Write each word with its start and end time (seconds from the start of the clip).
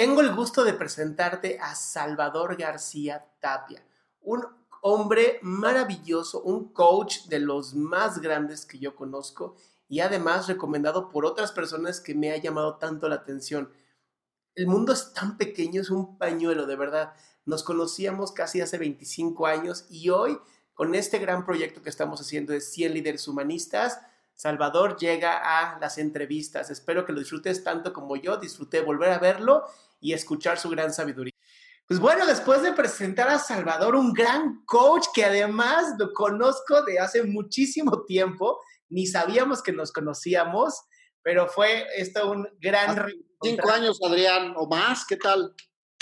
Tengo 0.00 0.22
el 0.22 0.34
gusto 0.34 0.64
de 0.64 0.72
presentarte 0.72 1.58
a 1.60 1.74
Salvador 1.74 2.56
García 2.56 3.22
Tapia, 3.38 3.84
un 4.22 4.42
hombre 4.80 5.38
maravilloso, 5.42 6.40
un 6.40 6.72
coach 6.72 7.26
de 7.26 7.38
los 7.38 7.74
más 7.74 8.18
grandes 8.18 8.64
que 8.64 8.78
yo 8.78 8.96
conozco 8.96 9.56
y 9.88 10.00
además 10.00 10.48
recomendado 10.48 11.10
por 11.10 11.26
otras 11.26 11.52
personas 11.52 12.00
que 12.00 12.14
me 12.14 12.32
ha 12.32 12.38
llamado 12.38 12.78
tanto 12.78 13.10
la 13.10 13.16
atención. 13.16 13.74
El 14.54 14.68
mundo 14.68 14.94
es 14.94 15.12
tan 15.12 15.36
pequeño, 15.36 15.82
es 15.82 15.90
un 15.90 16.16
pañuelo, 16.16 16.64
de 16.64 16.76
verdad. 16.76 17.12
Nos 17.44 17.62
conocíamos 17.62 18.32
casi 18.32 18.62
hace 18.62 18.78
25 18.78 19.46
años 19.46 19.84
y 19.90 20.08
hoy, 20.08 20.38
con 20.72 20.94
este 20.94 21.18
gran 21.18 21.44
proyecto 21.44 21.82
que 21.82 21.90
estamos 21.90 22.22
haciendo 22.22 22.54
de 22.54 22.62
100 22.62 22.94
líderes 22.94 23.28
humanistas, 23.28 24.00
Salvador 24.34 24.96
llega 24.96 25.36
a 25.42 25.78
las 25.78 25.98
entrevistas. 25.98 26.70
Espero 26.70 27.04
que 27.04 27.12
lo 27.12 27.18
disfrutes 27.18 27.62
tanto 27.62 27.92
como 27.92 28.16
yo. 28.16 28.38
Disfruté 28.38 28.80
volver 28.80 29.10
a 29.10 29.18
verlo 29.18 29.66
y 30.00 30.12
escuchar 30.12 30.58
su 30.58 30.68
gran 30.70 30.92
sabiduría. 30.92 31.34
Pues 31.86 31.98
bueno, 31.98 32.24
después 32.24 32.62
de 32.62 32.72
presentar 32.72 33.28
a 33.28 33.38
Salvador, 33.38 33.96
un 33.96 34.12
gran 34.12 34.64
coach 34.64 35.06
que 35.12 35.24
además 35.24 35.94
lo 35.98 36.12
conozco 36.12 36.82
de 36.84 37.00
hace 37.00 37.24
muchísimo 37.24 38.04
tiempo, 38.04 38.60
ni 38.88 39.06
sabíamos 39.06 39.62
que 39.62 39.72
nos 39.72 39.92
conocíamos, 39.92 40.82
pero 41.22 41.48
fue 41.48 41.86
esto 41.96 42.30
un 42.30 42.48
gran... 42.60 43.10
Cinco 43.42 43.70
años, 43.70 43.98
Adrián, 44.04 44.54
o 44.56 44.68
más, 44.68 45.04
¿qué 45.06 45.16
tal? 45.16 45.54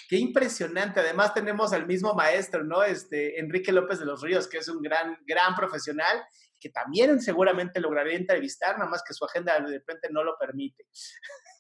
Qué 0.09 0.17
impresionante. 0.17 1.01
Además 1.01 1.33
tenemos 1.33 1.73
al 1.73 1.87
mismo 1.87 2.15
maestro, 2.15 2.65
¿no? 2.65 2.83
Este, 2.83 3.39
Enrique 3.39 3.73
López 3.73 4.01
de 4.01 4.07
los 4.07 4.23
Ríos, 4.23 4.49
que 4.49 4.59
es 4.59 4.69
un 4.69 4.83
gran, 4.83 5.17
gran 5.25 5.55
profesional 5.55 6.23
que 6.61 6.71
también 6.71 7.21
seguramente 7.21 7.81
lograría 7.81 8.17
entrevistar, 8.17 8.77
nada 8.79 8.91
más 8.91 9.03
que 9.07 9.15
su 9.15 9.25
agenda 9.25 9.59
de 9.61 9.79
repente 9.79 10.09
no 10.11 10.25
lo 10.25 10.37
permite. 10.39 10.87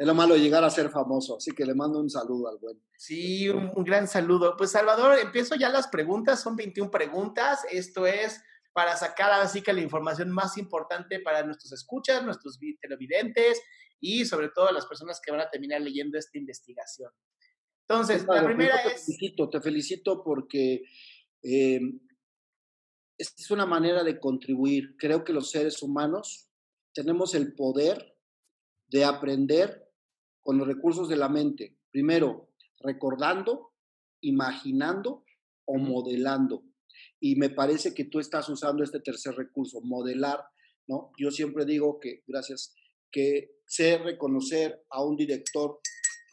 Es 0.00 0.06
lo 0.06 0.14
malo 0.14 0.32
de 0.32 0.40
llegar 0.40 0.64
a 0.64 0.70
ser 0.70 0.88
famoso, 0.88 1.36
así 1.36 1.50
que 1.50 1.66
le 1.66 1.74
mando 1.74 2.00
un 2.00 2.08
saludo 2.08 2.48
al 2.48 2.56
buen. 2.56 2.82
Sí, 2.96 3.50
un, 3.50 3.70
un, 3.76 3.84
gran 3.84 4.08
saludo. 4.08 4.56
Pues 4.56 4.70
Salvador, 4.70 5.18
empiezo 5.18 5.56
ya 5.56 5.68
las 5.68 5.88
preguntas, 5.88 6.40
son 6.40 6.56
21 6.56 6.90
preguntas. 6.90 7.66
Esto 7.70 8.06
es 8.06 8.40
para 8.72 8.96
sacar 8.96 9.30
así 9.32 9.60
que 9.60 9.74
la 9.74 9.82
información 9.82 10.30
más 10.30 10.56
importante 10.56 11.20
para 11.20 11.44
nuestros 11.44 11.72
escuchas, 11.72 12.24
nuestros 12.24 12.58
televidentes 12.80 13.60
y 14.00 14.24
sobre 14.24 14.48
todo 14.48 14.72
las 14.72 14.86
personas 14.86 15.20
que 15.22 15.32
van 15.32 15.42
a 15.42 15.50
terminar 15.50 15.82
leyendo 15.82 16.16
esta 16.16 16.38
investigación. 16.38 17.12
Entonces, 17.86 18.24
la 18.26 18.42
primera 18.42 18.82
te 18.82 18.94
es... 18.94 19.04
Felicito, 19.04 19.50
te 19.50 19.60
felicito 19.60 20.24
porque 20.24 20.82
eh, 21.42 21.80
es 23.18 23.50
una 23.50 23.66
manera 23.66 24.02
de 24.02 24.18
contribuir. 24.18 24.96
Creo 24.96 25.24
que 25.24 25.34
los 25.34 25.50
seres 25.50 25.82
humanos 25.82 26.48
tenemos 26.94 27.34
el 27.34 27.54
poder 27.54 28.16
de 28.88 29.04
aprender 29.04 29.89
con 30.50 30.58
los 30.58 30.66
recursos 30.66 31.08
de 31.08 31.14
la 31.14 31.28
mente. 31.28 31.76
Primero, 31.92 32.48
recordando, 32.80 33.70
imaginando 34.20 35.24
o 35.64 35.78
modelando. 35.78 36.64
Y 37.20 37.36
me 37.36 37.50
parece 37.50 37.94
que 37.94 38.06
tú 38.06 38.18
estás 38.18 38.48
usando 38.48 38.82
este 38.82 38.98
tercer 38.98 39.36
recurso, 39.36 39.80
modelar, 39.80 40.42
¿no? 40.88 41.12
Yo 41.16 41.30
siempre 41.30 41.64
digo 41.64 42.00
que, 42.00 42.24
gracias, 42.26 42.74
que 43.12 43.60
sé 43.64 43.98
reconocer 43.98 44.82
a 44.90 45.04
un 45.04 45.14
director 45.14 45.78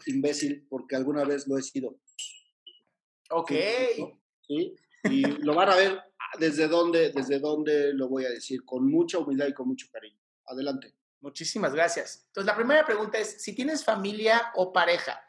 imbécil 0.08 0.66
porque 0.68 0.96
alguna 0.96 1.24
vez 1.24 1.48
lo 1.48 1.60
he 1.60 1.62
sido. 1.62 2.00
Ok. 3.30 3.52
¿Sí? 4.48 4.74
Y 5.12 5.22
lo 5.44 5.54
van 5.54 5.70
a 5.70 5.76
ver 5.76 6.00
desde 6.40 6.68
dónde, 6.68 7.12
desde 7.12 7.38
dónde 7.38 7.94
lo 7.94 8.10
voy 8.10 8.26
a 8.26 8.32
decir, 8.32 8.66
con 8.66 8.90
mucha 8.90 9.20
humildad 9.20 9.46
y 9.50 9.54
con 9.54 9.68
mucho 9.68 9.86
cariño. 9.92 10.20
Adelante. 10.48 10.97
Muchísimas 11.22 11.74
gracias. 11.74 12.26
Entonces, 12.28 12.46
la 12.46 12.56
primera 12.56 12.86
pregunta 12.86 13.18
es, 13.18 13.42
si 13.42 13.56
tienes 13.56 13.84
familia 13.84 14.52
o 14.56 14.72
pareja, 14.72 15.22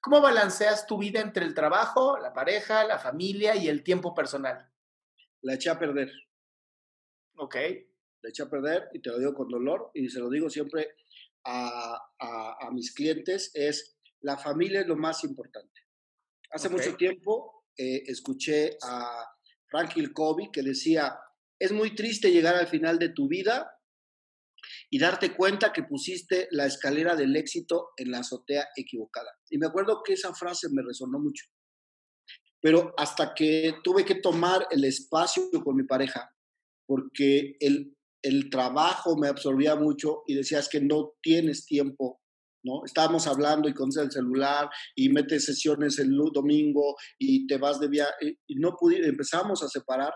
¿cómo 0.00 0.20
balanceas 0.20 0.86
tu 0.86 0.98
vida 0.98 1.20
entre 1.20 1.44
el 1.44 1.54
trabajo, 1.54 2.18
la 2.18 2.32
pareja, 2.32 2.84
la 2.84 2.98
familia 2.98 3.56
y 3.56 3.68
el 3.68 3.82
tiempo 3.82 4.14
personal? 4.14 4.70
La 5.40 5.54
eché 5.54 5.70
a 5.70 5.78
perder. 5.78 6.12
Ok. 7.36 7.56
La 8.20 8.28
eché 8.28 8.42
a 8.42 8.50
perder 8.50 8.88
y 8.92 9.00
te 9.00 9.10
lo 9.10 9.18
digo 9.18 9.34
con 9.34 9.48
dolor 9.48 9.90
y 9.94 10.08
se 10.08 10.20
lo 10.20 10.28
digo 10.28 10.50
siempre 10.50 10.96
a, 11.44 11.98
a, 12.18 12.66
a 12.66 12.70
mis 12.70 12.94
clientes, 12.94 13.50
es 13.54 13.98
la 14.20 14.36
familia 14.36 14.80
es 14.80 14.86
lo 14.86 14.96
más 14.96 15.24
importante. 15.24 15.80
Hace 16.50 16.68
okay. 16.68 16.78
mucho 16.78 16.96
tiempo 16.96 17.64
eh, 17.76 18.02
escuché 18.06 18.76
a 18.82 19.26
Franklin 19.66 20.12
Covey 20.12 20.50
que 20.52 20.62
decía, 20.62 21.18
es 21.58 21.72
muy 21.72 21.94
triste 21.94 22.30
llegar 22.30 22.54
al 22.54 22.66
final 22.66 22.98
de 22.98 23.08
tu 23.08 23.28
vida 23.28 23.78
y 24.90 24.98
darte 24.98 25.34
cuenta 25.34 25.72
que 25.72 25.82
pusiste 25.82 26.48
la 26.50 26.66
escalera 26.66 27.16
del 27.16 27.34
éxito 27.36 27.90
en 27.96 28.10
la 28.10 28.18
azotea 28.18 28.68
equivocada. 28.76 29.30
Y 29.50 29.58
me 29.58 29.66
acuerdo 29.66 30.02
que 30.04 30.14
esa 30.14 30.34
frase 30.34 30.68
me 30.70 30.82
resonó 30.82 31.18
mucho. 31.18 31.46
Pero 32.60 32.94
hasta 32.96 33.34
que 33.34 33.74
tuve 33.82 34.04
que 34.04 34.16
tomar 34.16 34.66
el 34.70 34.84
espacio 34.84 35.50
con 35.64 35.76
mi 35.76 35.84
pareja, 35.84 36.30
porque 36.86 37.56
el, 37.58 37.96
el 38.22 38.50
trabajo 38.50 39.16
me 39.16 39.28
absorbía 39.28 39.74
mucho 39.74 40.22
y 40.26 40.34
decías 40.34 40.68
que 40.68 40.80
no 40.80 41.14
tienes 41.20 41.66
tiempo, 41.66 42.20
¿no? 42.64 42.84
Estábamos 42.84 43.26
hablando 43.26 43.68
y 43.68 43.74
con 43.74 43.90
el 43.98 44.12
celular 44.12 44.70
y 44.94 45.08
metes 45.08 45.44
sesiones 45.44 45.98
el 45.98 46.16
domingo 46.32 46.94
y 47.18 47.46
te 47.48 47.58
vas 47.58 47.80
de 47.80 47.88
viaje 47.88 48.38
y 48.46 48.54
no 48.56 48.76
pudimos, 48.78 49.08
empezamos 49.08 49.62
a 49.64 49.68
separar. 49.68 50.12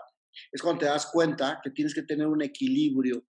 Es 0.51 0.61
cuando 0.61 0.81
te 0.81 0.85
das 0.85 1.09
cuenta 1.11 1.59
que 1.61 1.71
tienes 1.71 1.93
que 1.93 2.03
tener 2.03 2.27
un 2.27 2.41
equilibrio 2.41 3.25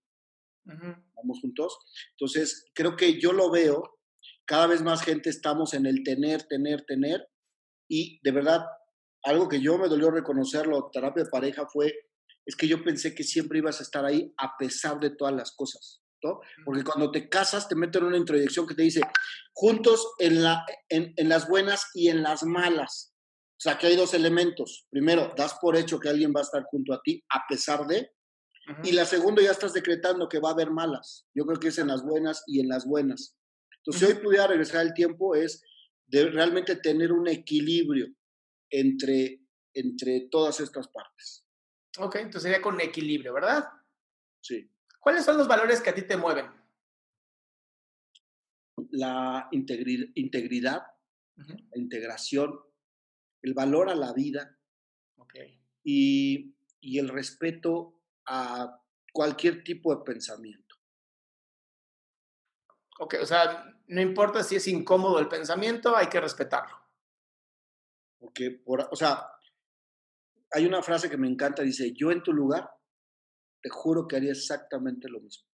vamos 0.65 1.41
juntos. 1.41 1.79
Entonces, 2.13 2.67
creo 2.75 2.97
que 2.97 3.21
yo 3.21 3.33
lo 3.33 3.51
veo, 3.51 3.99
cada 4.47 4.67
vez 4.67 4.83
más 4.83 5.03
gente 5.03 5.31
estamos 5.31 5.75
en 5.75 5.87
el 5.87 6.03
tener, 6.03 6.45
tener, 6.45 6.85
tener, 6.87 7.29
y 7.89 8.21
de 8.23 8.33
verdad, 8.33 8.65
algo 9.25 9.49
que 9.49 9.61
yo 9.61 9.79
me 9.79 9.89
dolió 9.89 10.11
reconocerlo, 10.11 10.91
terapia 10.93 11.25
de 11.25 11.31
pareja, 11.31 11.67
fue, 11.67 11.93
es 12.47 12.57
que 12.57 12.69
yo 12.69 12.83
pensé 12.83 13.15
que 13.15 13.25
siempre 13.25 13.59
ibas 13.59 13.81
a 13.81 13.83
estar 13.83 14.05
ahí 14.05 14.33
a 14.39 14.57
pesar 14.59 15.01
de 15.01 15.11
todas 15.11 15.35
las 15.35 15.55
cosas. 15.55 16.03
¿no? 16.23 16.41
Porque 16.65 16.83
cuando 16.83 17.11
te 17.11 17.29
casas 17.29 17.69
te 17.69 17.77
meten 17.77 18.05
una 18.05 18.17
introyección 18.17 18.67
que 18.67 18.75
te 18.75 18.83
dice, 18.83 19.01
juntos 19.53 20.15
en, 20.19 20.43
la, 20.43 20.65
en, 20.89 21.13
en 21.17 21.29
las 21.29 21.49
buenas 21.49 21.87
y 21.95 22.09
en 22.09 22.23
las 22.23 22.43
malas. 22.43 23.15
O 23.59 23.61
sea, 23.61 23.77
que 23.77 23.89
hay 23.89 23.97
dos 23.97 24.15
elementos. 24.15 24.87
Primero, 24.91 25.33
das 25.37 25.55
por 25.61 25.77
hecho 25.77 25.99
que 25.99 26.09
alguien 26.09 26.33
va 26.35 26.41
a 26.41 26.45
estar 26.45 26.63
junto 26.71 26.93
a 26.93 27.01
ti 27.03 27.25
a 27.31 27.43
pesar 27.49 27.87
de, 27.87 28.13
y 28.83 28.93
la 28.93 29.05
segunda 29.05 29.43
ya 29.43 29.51
estás 29.51 29.73
decretando 29.73 30.29
que 30.29 30.41
va 30.41 30.51
a 30.51 30.53
haber 30.53 30.71
malas. 30.71 31.27
Yo 31.35 31.45
creo 31.47 31.59
que 31.59 31.69
es 31.69 31.79
en 31.79 31.89
las 31.89 32.03
buenas 32.03 32.43
y 32.47 32.61
en 32.61 32.69
las 32.69 32.87
buenas. 32.87 33.37
Entonces, 33.79 34.09
si 34.09 34.15
hoy 34.15 34.23
pudiera 34.23 34.47
regresar 34.47 34.85
el 34.85 34.95
tiempo 34.95 35.35
es 35.35 35.63
de 36.07 36.31
realmente 36.31 36.77
tener 36.77 37.13
un 37.13 37.29
equilibrio 37.29 38.09
entre, 38.71 39.43
entre 39.75 40.29
todas 40.31 40.61
estas 40.61 40.89
partes. 40.89 41.47
Ok, 41.99 42.17
entonces 42.17 42.43
sería 42.43 42.63
con 42.63 42.81
equilibrio, 42.81 43.33
¿verdad? 43.33 43.65
Sí. 44.41 44.71
¿Cuáles 45.01 45.25
son 45.25 45.37
los 45.37 45.49
valores 45.49 45.81
que 45.81 45.91
a 45.91 45.95
ti 45.95 46.03
te 46.03 46.17
mueven? 46.17 46.47
La 48.91 49.49
integridad, 49.53 50.83
la 51.37 51.79
integración, 51.79 52.59
el 53.43 53.55
valor 53.55 53.89
a 53.89 53.95
la 53.95 54.13
vida 54.13 54.59
okay. 55.17 55.61
y, 55.83 56.55
y 56.81 56.99
el 56.99 57.09
respeto 57.09 57.98
a 58.29 58.83
cualquier 59.13 59.65
tipo 59.65 59.95
de 59.95 60.03
pensamiento. 60.05 60.77
Ok, 63.01 63.17
o 63.23 63.27
sea, 63.27 63.65
no 63.87 64.01
importa 64.01 64.43
si 64.43 64.57
es 64.57 64.67
incómodo 64.69 65.19
el 65.19 65.29
pensamiento, 65.29 65.97
hay 65.97 66.09
que 66.09 66.21
respetarlo. 66.21 66.77
Porque, 68.19 68.51
por, 68.51 68.89
o 68.91 68.97
sea, 68.97 69.27
hay 70.53 70.67
una 70.67 70.83
frase 70.83 71.09
que 71.09 71.17
me 71.17 71.29
encanta, 71.29 71.63
dice, 71.63 71.93
yo 71.93 72.11
en 72.11 72.23
tu 72.23 72.33
lugar, 72.33 72.69
te 73.63 73.71
juro 73.71 74.07
que 74.07 74.17
haría 74.17 74.33
exactamente 74.33 75.09
lo 75.09 75.21
mismo. 75.21 75.47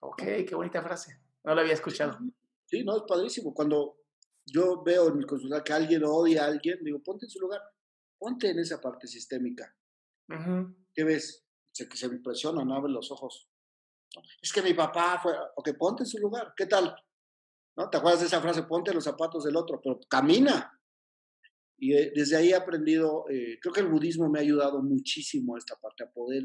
Ok, 0.00 0.22
qué 0.46 0.54
bonita 0.54 0.82
frase. 0.82 1.18
No 1.44 1.54
la 1.54 1.62
había 1.62 1.74
escuchado. 1.74 2.18
Sí, 2.66 2.84
no, 2.84 2.96
es 2.96 3.02
padrísimo. 3.06 3.54
Cuando 3.54 3.98
yo 4.46 4.82
veo 4.82 5.08
en 5.08 5.18
mi 5.18 5.24
consulta 5.24 5.64
que 5.64 5.72
alguien 5.72 6.02
odia 6.04 6.44
a 6.44 6.46
alguien, 6.46 6.78
digo, 6.82 7.02
ponte 7.02 7.26
en 7.26 7.30
su 7.30 7.40
lugar, 7.40 7.60
ponte 8.18 8.50
en 8.50 8.58
esa 8.58 8.80
parte 8.80 9.06
sistémica. 9.06 9.74
¿Qué 10.92 11.04
ves? 11.04 11.43
Se, 11.74 11.88
que 11.88 11.96
se 11.96 12.06
impresionan, 12.06 12.70
abre 12.70 12.92
los 12.92 13.10
ojos. 13.10 13.48
Es 14.40 14.52
que 14.52 14.62
mi 14.62 14.74
papá 14.74 15.18
fue, 15.20 15.34
ok, 15.56 15.70
ponte 15.76 16.04
en 16.04 16.06
su 16.06 16.18
lugar, 16.18 16.52
¿qué 16.56 16.66
tal? 16.66 16.94
¿No? 17.76 17.90
¿Te 17.90 17.96
acuerdas 17.96 18.20
de 18.20 18.26
esa 18.26 18.40
frase? 18.40 18.62
Ponte 18.62 18.94
los 18.94 19.04
zapatos 19.04 19.44
del 19.44 19.56
otro, 19.56 19.80
pero 19.82 19.98
camina. 20.08 20.70
Y 21.76 21.94
eh, 21.94 22.12
desde 22.14 22.36
ahí 22.36 22.50
he 22.50 22.54
aprendido, 22.54 23.24
eh, 23.28 23.58
creo 23.60 23.74
que 23.74 23.80
el 23.80 23.88
budismo 23.88 24.28
me 24.28 24.38
ha 24.38 24.42
ayudado 24.42 24.82
muchísimo 24.82 25.56
a 25.56 25.58
esta 25.58 25.74
parte, 25.76 26.04
a 26.04 26.10
poder 26.10 26.44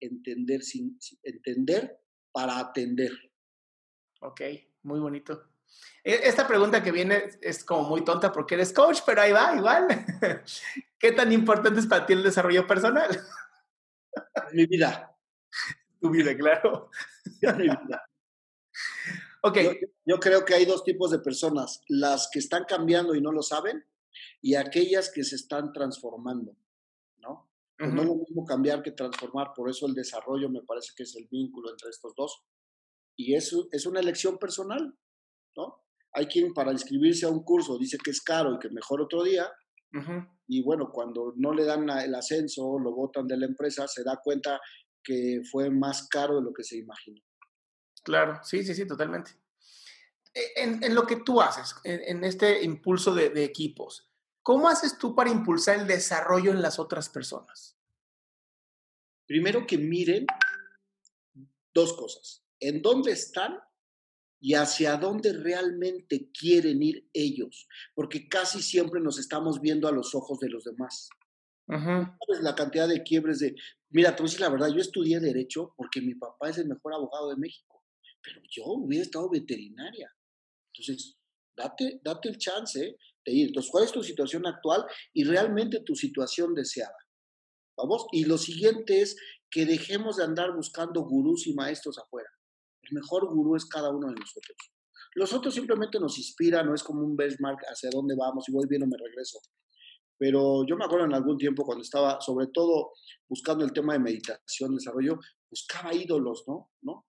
entender, 0.00 0.62
sin, 0.62 1.00
sin, 1.00 1.18
entender 1.22 1.98
para 2.30 2.58
atender. 2.58 3.12
Ok, 4.20 4.42
muy 4.82 5.00
bonito. 5.00 5.50
E, 6.04 6.28
esta 6.28 6.46
pregunta 6.46 6.82
que 6.82 6.92
viene 6.92 7.30
es 7.40 7.64
como 7.64 7.88
muy 7.88 8.04
tonta 8.04 8.30
porque 8.30 8.54
eres 8.54 8.72
coach, 8.72 9.00
pero 9.06 9.22
ahí 9.22 9.32
va, 9.32 9.56
igual. 9.56 9.88
¿Qué 10.98 11.12
tan 11.12 11.32
importante 11.32 11.80
es 11.80 11.86
para 11.86 12.04
ti 12.04 12.12
el 12.12 12.22
desarrollo 12.22 12.66
personal? 12.66 13.08
Mi 14.52 14.66
vida. 14.66 15.16
Tu 16.00 16.10
vida, 16.10 16.36
claro. 16.36 16.90
Mi 17.56 17.62
vida. 17.64 18.10
Ok. 19.42 19.58
Yo, 19.58 19.72
yo, 20.04 20.20
creo 20.20 20.44
que 20.44 20.54
hay 20.54 20.64
dos 20.64 20.84
tipos 20.84 21.10
de 21.10 21.18
personas, 21.18 21.82
las 21.88 22.28
que 22.32 22.38
están 22.38 22.64
cambiando 22.64 23.14
y 23.14 23.20
no 23.20 23.32
lo 23.32 23.42
saben 23.42 23.84
y 24.40 24.54
aquellas 24.54 25.10
que 25.10 25.24
se 25.24 25.36
están 25.36 25.72
transformando, 25.72 26.56
¿no? 27.18 27.50
Pues 27.76 27.90
uh 27.90 27.92
-huh. 27.92 27.94
No 27.94 28.02
es 28.02 28.08
lo 28.08 28.14
mismo 28.16 28.44
cambiar 28.44 28.82
que 28.82 28.92
transformar, 28.92 29.52
por 29.54 29.68
eso 29.68 29.86
el 29.86 29.94
desarrollo 29.94 30.48
me 30.48 30.62
parece 30.62 30.92
que 30.96 31.04
es 31.04 31.14
el 31.16 31.26
vínculo 31.28 31.70
entre 31.70 31.90
estos 31.90 32.14
dos. 32.14 32.42
Y 33.16 33.34
eso 33.34 33.68
es 33.72 33.86
una 33.86 34.00
elección 34.00 34.38
personal, 34.38 34.96
¿no? 35.56 35.84
Hay 36.12 36.26
quien 36.26 36.52
para 36.54 36.72
inscribirse 36.72 37.26
a 37.26 37.28
un 37.28 37.42
curso 37.42 37.78
dice 37.78 37.98
que 38.02 38.10
es 38.10 38.20
caro 38.20 38.54
y 38.54 38.58
que 38.58 38.70
mejor 38.70 39.00
otro 39.00 39.22
día, 39.22 39.50
uh 39.92 39.98
-huh. 39.98 40.28
y 40.46 40.62
bueno, 40.62 40.90
cuando 40.92 41.32
no 41.36 41.52
le 41.52 41.64
dan 41.64 41.88
el 41.90 42.14
ascenso, 42.14 42.78
lo 42.78 42.92
votan 42.92 43.26
de 43.26 43.36
la 43.36 43.46
empresa, 43.46 43.86
se 43.88 44.02
da 44.04 44.20
cuenta 44.22 44.60
que 45.02 45.42
fue 45.50 45.70
más 45.70 46.08
caro 46.08 46.36
de 46.36 46.42
lo 46.42 46.52
que 46.52 46.64
se 46.64 46.76
imaginó. 46.76 47.22
Claro, 48.02 48.40
sí, 48.42 48.64
sí, 48.64 48.74
sí, 48.74 48.86
totalmente. 48.86 49.32
En, 50.56 50.82
en 50.82 50.94
lo 50.94 51.06
que 51.06 51.16
tú 51.16 51.40
haces, 51.40 51.74
en, 51.84 52.00
en 52.04 52.24
este 52.24 52.62
impulso 52.62 53.14
de, 53.14 53.30
de, 53.30 53.44
equipos, 53.44 54.10
¿cómo 54.42 54.68
haces 54.68 54.98
tú 54.98 55.14
para 55.14 55.30
impulsar 55.30 55.80
el 55.80 55.86
desarrollo 55.86 56.50
en 56.52 56.62
las 56.62 56.78
otras 56.78 57.08
personas? 57.08 57.76
Primero 59.26 59.66
que 59.66 59.78
miren 59.78 60.26
dos 61.74 61.94
cosas, 61.94 62.44
en 62.60 62.82
dónde 62.82 63.12
están 63.12 63.58
y 64.40 64.54
hacia 64.54 64.96
dónde 64.96 65.32
realmente 65.32 66.30
quieren 66.32 66.82
ir 66.82 67.08
ellos, 67.12 67.68
porque 67.94 68.28
casi 68.28 68.62
siempre 68.62 69.00
nos 69.00 69.18
estamos 69.18 69.60
viendo 69.60 69.88
a 69.88 69.92
los 69.92 70.14
ojos 70.14 70.38
de 70.38 70.48
los 70.48 70.64
demás. 70.64 71.08
Uh 71.66 71.74
-huh. 71.74 72.16
¿Sabes 72.26 72.42
la 72.42 72.54
cantidad 72.54 72.88
de 72.88 73.02
quiebres 73.02 73.40
de, 73.40 73.54
mira, 73.90 74.14
tú 74.16 74.22
dices 74.22 74.40
la 74.40 74.48
verdad, 74.48 74.68
yo 74.68 74.80
estudié 74.80 75.20
Derecho 75.20 75.74
porque 75.76 76.00
mi 76.00 76.14
papá 76.14 76.50
es 76.50 76.58
el 76.58 76.68
mejor 76.68 76.94
abogado 76.94 77.30
de 77.30 77.36
México, 77.36 77.84
pero 78.22 78.40
yo 78.50 78.64
hubiera 78.66 79.04
estado 79.04 79.28
veterinaria. 79.28 80.10
Entonces, 80.72 81.18
date, 81.56 82.00
date 82.02 82.28
el 82.28 82.38
chance 82.38 82.96
de 83.24 83.32
ir. 83.32 83.48
Entonces, 83.48 83.70
¿cuál 83.70 83.84
es 83.84 83.92
tu 83.92 84.02
situación 84.02 84.46
actual 84.46 84.86
y 85.12 85.24
realmente 85.24 85.80
tu 85.80 85.94
situación 85.94 86.54
deseada? 86.54 86.96
Vamos. 87.76 88.06
Y 88.12 88.24
lo 88.24 88.38
siguiente 88.38 89.02
es 89.02 89.16
que 89.50 89.66
dejemos 89.66 90.16
de 90.16 90.24
andar 90.24 90.54
buscando 90.54 91.02
gurús 91.02 91.46
y 91.46 91.54
maestros 91.54 91.98
afuera. 91.98 92.28
El 92.90 92.94
mejor 92.94 93.28
gurú 93.34 93.56
es 93.56 93.66
cada 93.66 93.90
uno 93.90 94.08
de 94.08 94.14
nosotros. 94.14 94.56
Los 95.14 95.32
otros 95.32 95.54
simplemente 95.54 95.98
nos 95.98 96.18
inspiran, 96.18 96.66
no 96.66 96.74
es 96.74 96.82
como 96.82 97.02
un 97.02 97.16
benchmark 97.16 97.60
hacia 97.68 97.90
dónde 97.90 98.14
vamos 98.16 98.48
y 98.48 98.52
voy 98.52 98.66
bien 98.68 98.82
o 98.82 98.86
me 98.86 98.96
regreso. 98.96 99.38
Pero 100.18 100.66
yo 100.66 100.76
me 100.76 100.84
acuerdo 100.84 101.06
en 101.06 101.14
algún 101.14 101.38
tiempo 101.38 101.64
cuando 101.64 101.82
estaba, 101.82 102.20
sobre 102.20 102.48
todo, 102.48 102.92
buscando 103.28 103.64
el 103.64 103.72
tema 103.72 103.92
de 103.92 104.00
meditación, 104.00 104.74
desarrollo, 104.74 105.18
buscaba 105.48 105.94
ídolos, 105.94 106.44
¿no? 106.46 106.70
¿No? 106.82 107.06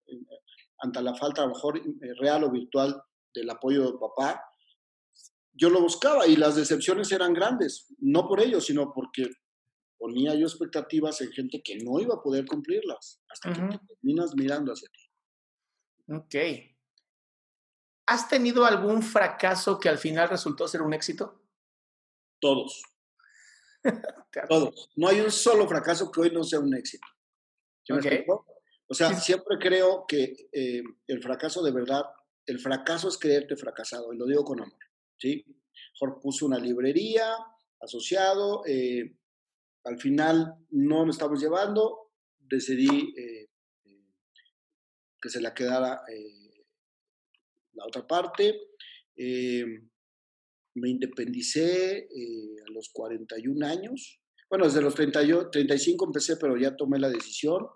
Ante 0.82 1.02
la 1.02 1.16
falta, 1.16 1.42
a 1.42 1.48
lo 1.48 1.54
mejor, 1.54 1.82
real 2.20 2.44
o 2.44 2.52
virtual 2.52 3.02
del 3.34 3.50
apoyo 3.50 3.92
de 3.92 3.98
papá, 3.98 4.42
yo 5.54 5.70
lo 5.70 5.82
buscaba 5.82 6.26
y 6.28 6.36
las 6.36 6.56
decepciones 6.56 7.12
eran 7.12 7.34
grandes, 7.34 7.88
no 8.00 8.28
por 8.28 8.40
ello, 8.40 8.62
sino 8.62 8.94
porque 8.94 9.30
ponía 9.98 10.34
yo 10.36 10.46
expectativas 10.46 11.20
en 11.22 11.32
gente 11.32 11.62
que 11.64 11.78
no 11.84 12.00
iba 12.00 12.16
a 12.16 12.22
poder 12.22 12.46
cumplirlas, 12.46 13.22
hasta 13.28 13.50
uh 13.50 13.54
-huh. 13.54 13.72
que 13.72 13.78
te 13.80 13.86
terminas 13.96 14.34
mirando 14.36 14.72
hacia 14.72 14.88
ti. 14.90 14.99
Ok. 16.10 16.36
¿Has 18.08 18.28
tenido 18.28 18.66
algún 18.66 19.04
fracaso 19.04 19.80
que 19.80 19.90
al 19.90 20.00
final 20.00 20.30
resultó 20.30 20.68
ser 20.68 20.82
un 20.82 20.94
éxito? 20.94 21.44
Todos. 22.40 22.82
Todos. 24.50 24.90
No 24.96 25.08
hay 25.08 25.20
un 25.20 25.32
solo 25.32 25.68
fracaso 25.68 26.12
que 26.12 26.22
hoy 26.22 26.32
no 26.32 26.44
sea 26.44 26.60
un 26.60 26.76
éxito. 26.76 27.08
¿Sí 27.84 27.94
okay. 27.94 28.26
O 28.88 28.94
sea, 28.94 29.14
sí. 29.14 29.22
siempre 29.22 29.58
creo 29.60 30.06
que 30.08 30.50
eh, 30.52 30.82
el 31.08 31.22
fracaso 31.22 31.62
de 31.62 31.72
verdad, 31.72 32.04
el 32.48 32.60
fracaso 32.60 33.08
es 33.08 33.18
creerte 33.18 33.56
fracasado, 33.56 34.12
y 34.12 34.18
lo 34.18 34.26
digo 34.26 34.44
con 34.44 34.62
amor. 34.62 34.80
¿sí? 35.18 35.46
Mejor 35.94 36.20
puse 36.20 36.46
una 36.46 36.58
librería 36.58 37.32
asociado, 37.80 38.64
eh, 38.66 39.16
al 39.84 40.00
final 40.00 40.56
no 40.72 41.06
lo 41.06 41.12
estamos 41.12 41.40
llevando, 41.40 42.12
decidí 42.40 43.14
eh, 43.16 43.49
que 45.22 45.30
se 45.30 45.42
la 45.42 45.54
quedara 45.54 46.02
eh, 46.12 46.66
la 47.74 47.86
otra 47.86 48.08
parte. 48.08 48.60
Eh, 49.16 49.66
me 50.76 50.90
independicé 50.90 51.98
eh, 51.98 52.56
a 52.68 52.72
los 52.72 52.90
41 52.94 53.66
años. 53.66 54.22
Bueno, 54.50 54.66
desde 54.66 54.82
los 54.82 54.96
30, 54.96 55.52
35 55.52 56.06
empecé, 56.06 56.38
pero 56.38 56.58
ya 56.58 56.76
tomé 56.76 57.00
la 57.00 57.10
decisión. 57.10 57.68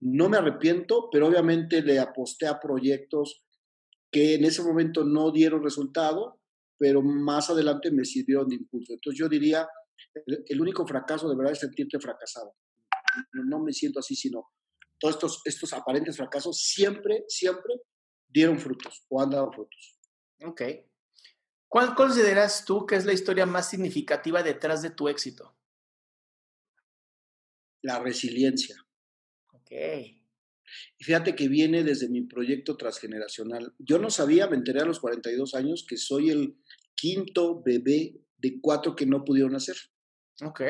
No 0.00 0.28
me 0.28 0.38
arrepiento, 0.38 1.08
pero 1.10 1.26
obviamente 1.26 1.82
le 1.82 1.98
aposté 1.98 2.46
a 2.46 2.60
proyectos 2.60 3.42
que 4.10 4.34
en 4.34 4.44
ese 4.44 4.62
momento 4.62 5.04
no 5.04 5.30
dieron 5.32 5.62
resultado, 5.62 6.40
pero 6.78 7.02
más 7.02 7.50
adelante 7.50 7.90
me 7.90 8.04
sirvieron 8.04 8.48
de 8.48 8.56
impulso. 8.56 8.92
Entonces 8.92 9.18
yo 9.18 9.28
diría, 9.28 9.66
el, 10.26 10.60
único 10.60 10.86
fracaso 10.86 11.28
de 11.28 11.36
verdad 11.36 11.52
es 11.52 11.60
sentirte 11.60 11.98
fracasado. 11.98 12.54
No 13.32 13.62
me 13.62 13.72
siento 13.72 14.00
así, 14.00 14.14
sino 14.14 14.50
todos 14.98 15.14
estos, 15.14 15.42
estos 15.44 15.72
aparentes 15.72 16.16
fracasos 16.16 16.60
siempre, 16.60 17.24
siempre 17.28 17.74
dieron 18.28 18.58
frutos 18.58 19.04
o 19.08 19.20
han 19.20 19.30
dado 19.30 19.50
frutos. 19.52 19.98
Ok. 20.44 20.62
¿Cuál 21.68 21.94
consideras 21.94 22.64
tú 22.64 22.86
que 22.86 22.96
es 22.96 23.04
la 23.04 23.12
historia 23.12 23.46
más 23.46 23.68
significativa 23.68 24.42
detrás 24.42 24.82
de 24.82 24.90
tu 24.90 25.08
éxito? 25.08 25.56
La 27.82 27.98
resiliencia. 27.98 28.76
Ok. 29.52 29.72
Y 30.98 31.04
fíjate 31.04 31.34
que 31.34 31.48
viene 31.48 31.84
desde 31.84 32.08
mi 32.08 32.22
proyecto 32.22 32.76
transgeneracional. 32.76 33.74
Yo 33.78 33.98
no 33.98 34.10
sabía, 34.10 34.48
me 34.48 34.56
enteré 34.56 34.80
a 34.80 34.86
los 34.86 35.00
42 35.00 35.54
años, 35.54 35.84
que 35.88 35.96
soy 35.96 36.30
el 36.30 36.58
quinto 36.94 37.62
bebé 37.62 38.20
de 38.38 38.60
cuatro 38.60 38.94
que 38.94 39.06
no 39.06 39.24
pudieron 39.24 39.52
nacer. 39.52 39.76
Ok. 40.42 40.62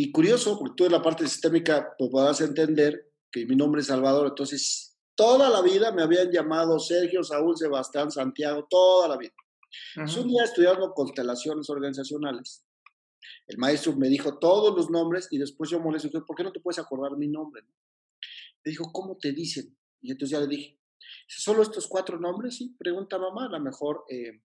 Y 0.00 0.12
curioso, 0.12 0.58
porque 0.58 0.74
tú 0.76 0.84
en 0.86 0.92
la 0.92 1.02
parte 1.02 1.26
sistémica 1.26 1.94
pues, 1.98 2.10
podrás 2.10 2.40
entender 2.40 3.12
que 3.30 3.44
mi 3.46 3.54
nombre 3.54 3.80
es 3.80 3.88
Salvador, 3.88 4.28
entonces 4.28 4.90
Toda 5.20 5.50
la 5.50 5.60
vida 5.60 5.92
me 5.92 6.02
habían 6.02 6.30
llamado 6.30 6.78
Sergio, 6.78 7.22
Saúl, 7.22 7.54
Sebastián, 7.54 8.10
Santiago, 8.10 8.66
toda 8.70 9.06
la 9.06 9.18
vida. 9.18 9.34
un 9.96 10.28
día 10.28 10.44
estudiando 10.44 10.94
constelaciones 10.94 11.68
organizacionales, 11.68 12.64
el 13.46 13.58
maestro 13.58 13.94
me 13.94 14.08
dijo 14.08 14.38
todos 14.38 14.74
los 14.74 14.88
nombres 14.88 15.28
y 15.30 15.36
después 15.36 15.68
yo 15.68 15.78
molesto, 15.78 16.08
¿por 16.24 16.34
qué 16.34 16.42
no 16.42 16.52
te 16.52 16.60
puedes 16.60 16.78
acordar 16.78 17.18
mi 17.18 17.28
nombre? 17.28 17.62
Me 18.64 18.70
dijo, 18.70 18.90
¿cómo 18.92 19.18
te 19.18 19.32
dicen? 19.32 19.76
Y 20.00 20.10
entonces 20.10 20.38
ya 20.38 20.40
le 20.40 20.46
dije, 20.46 20.80
¿solo 21.28 21.60
estos 21.60 21.86
cuatro 21.86 22.18
nombres? 22.18 22.56
Sí, 22.56 22.74
pregunta 22.78 23.18
mamá, 23.18 23.44
a 23.44 23.50
lo 23.50 23.60
mejor 23.60 24.04
eh, 24.08 24.40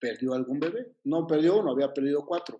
perdió 0.00 0.32
algún 0.34 0.58
bebé. 0.58 0.96
No 1.04 1.26
perdió 1.26 1.58
uno, 1.58 1.72
había 1.72 1.92
perdido 1.92 2.24
cuatro. 2.26 2.58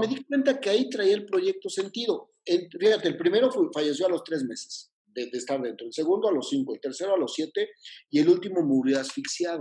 me 0.00 0.06
di 0.06 0.24
cuenta 0.24 0.60
que 0.60 0.70
ahí 0.70 0.88
traía 0.88 1.14
el 1.14 1.26
proyecto 1.26 1.68
sentido. 1.68 2.32
fíjate, 2.44 3.08
el 3.08 3.16
primero 3.16 3.50
falleció 3.72 4.06
a 4.06 4.10
los 4.10 4.22
tres 4.22 4.44
meses 4.44 4.92
de, 5.06 5.30
estar 5.32 5.60
dentro, 5.60 5.86
el 5.86 5.92
segundo 5.92 6.28
a 6.28 6.32
los 6.32 6.48
cinco, 6.48 6.74
el 6.74 6.80
tercero 6.80 7.14
a 7.14 7.18
los 7.18 7.32
siete 7.32 7.70
y 8.10 8.20
el 8.20 8.28
último 8.28 8.62
murió 8.62 9.00
asfixiado. 9.00 9.60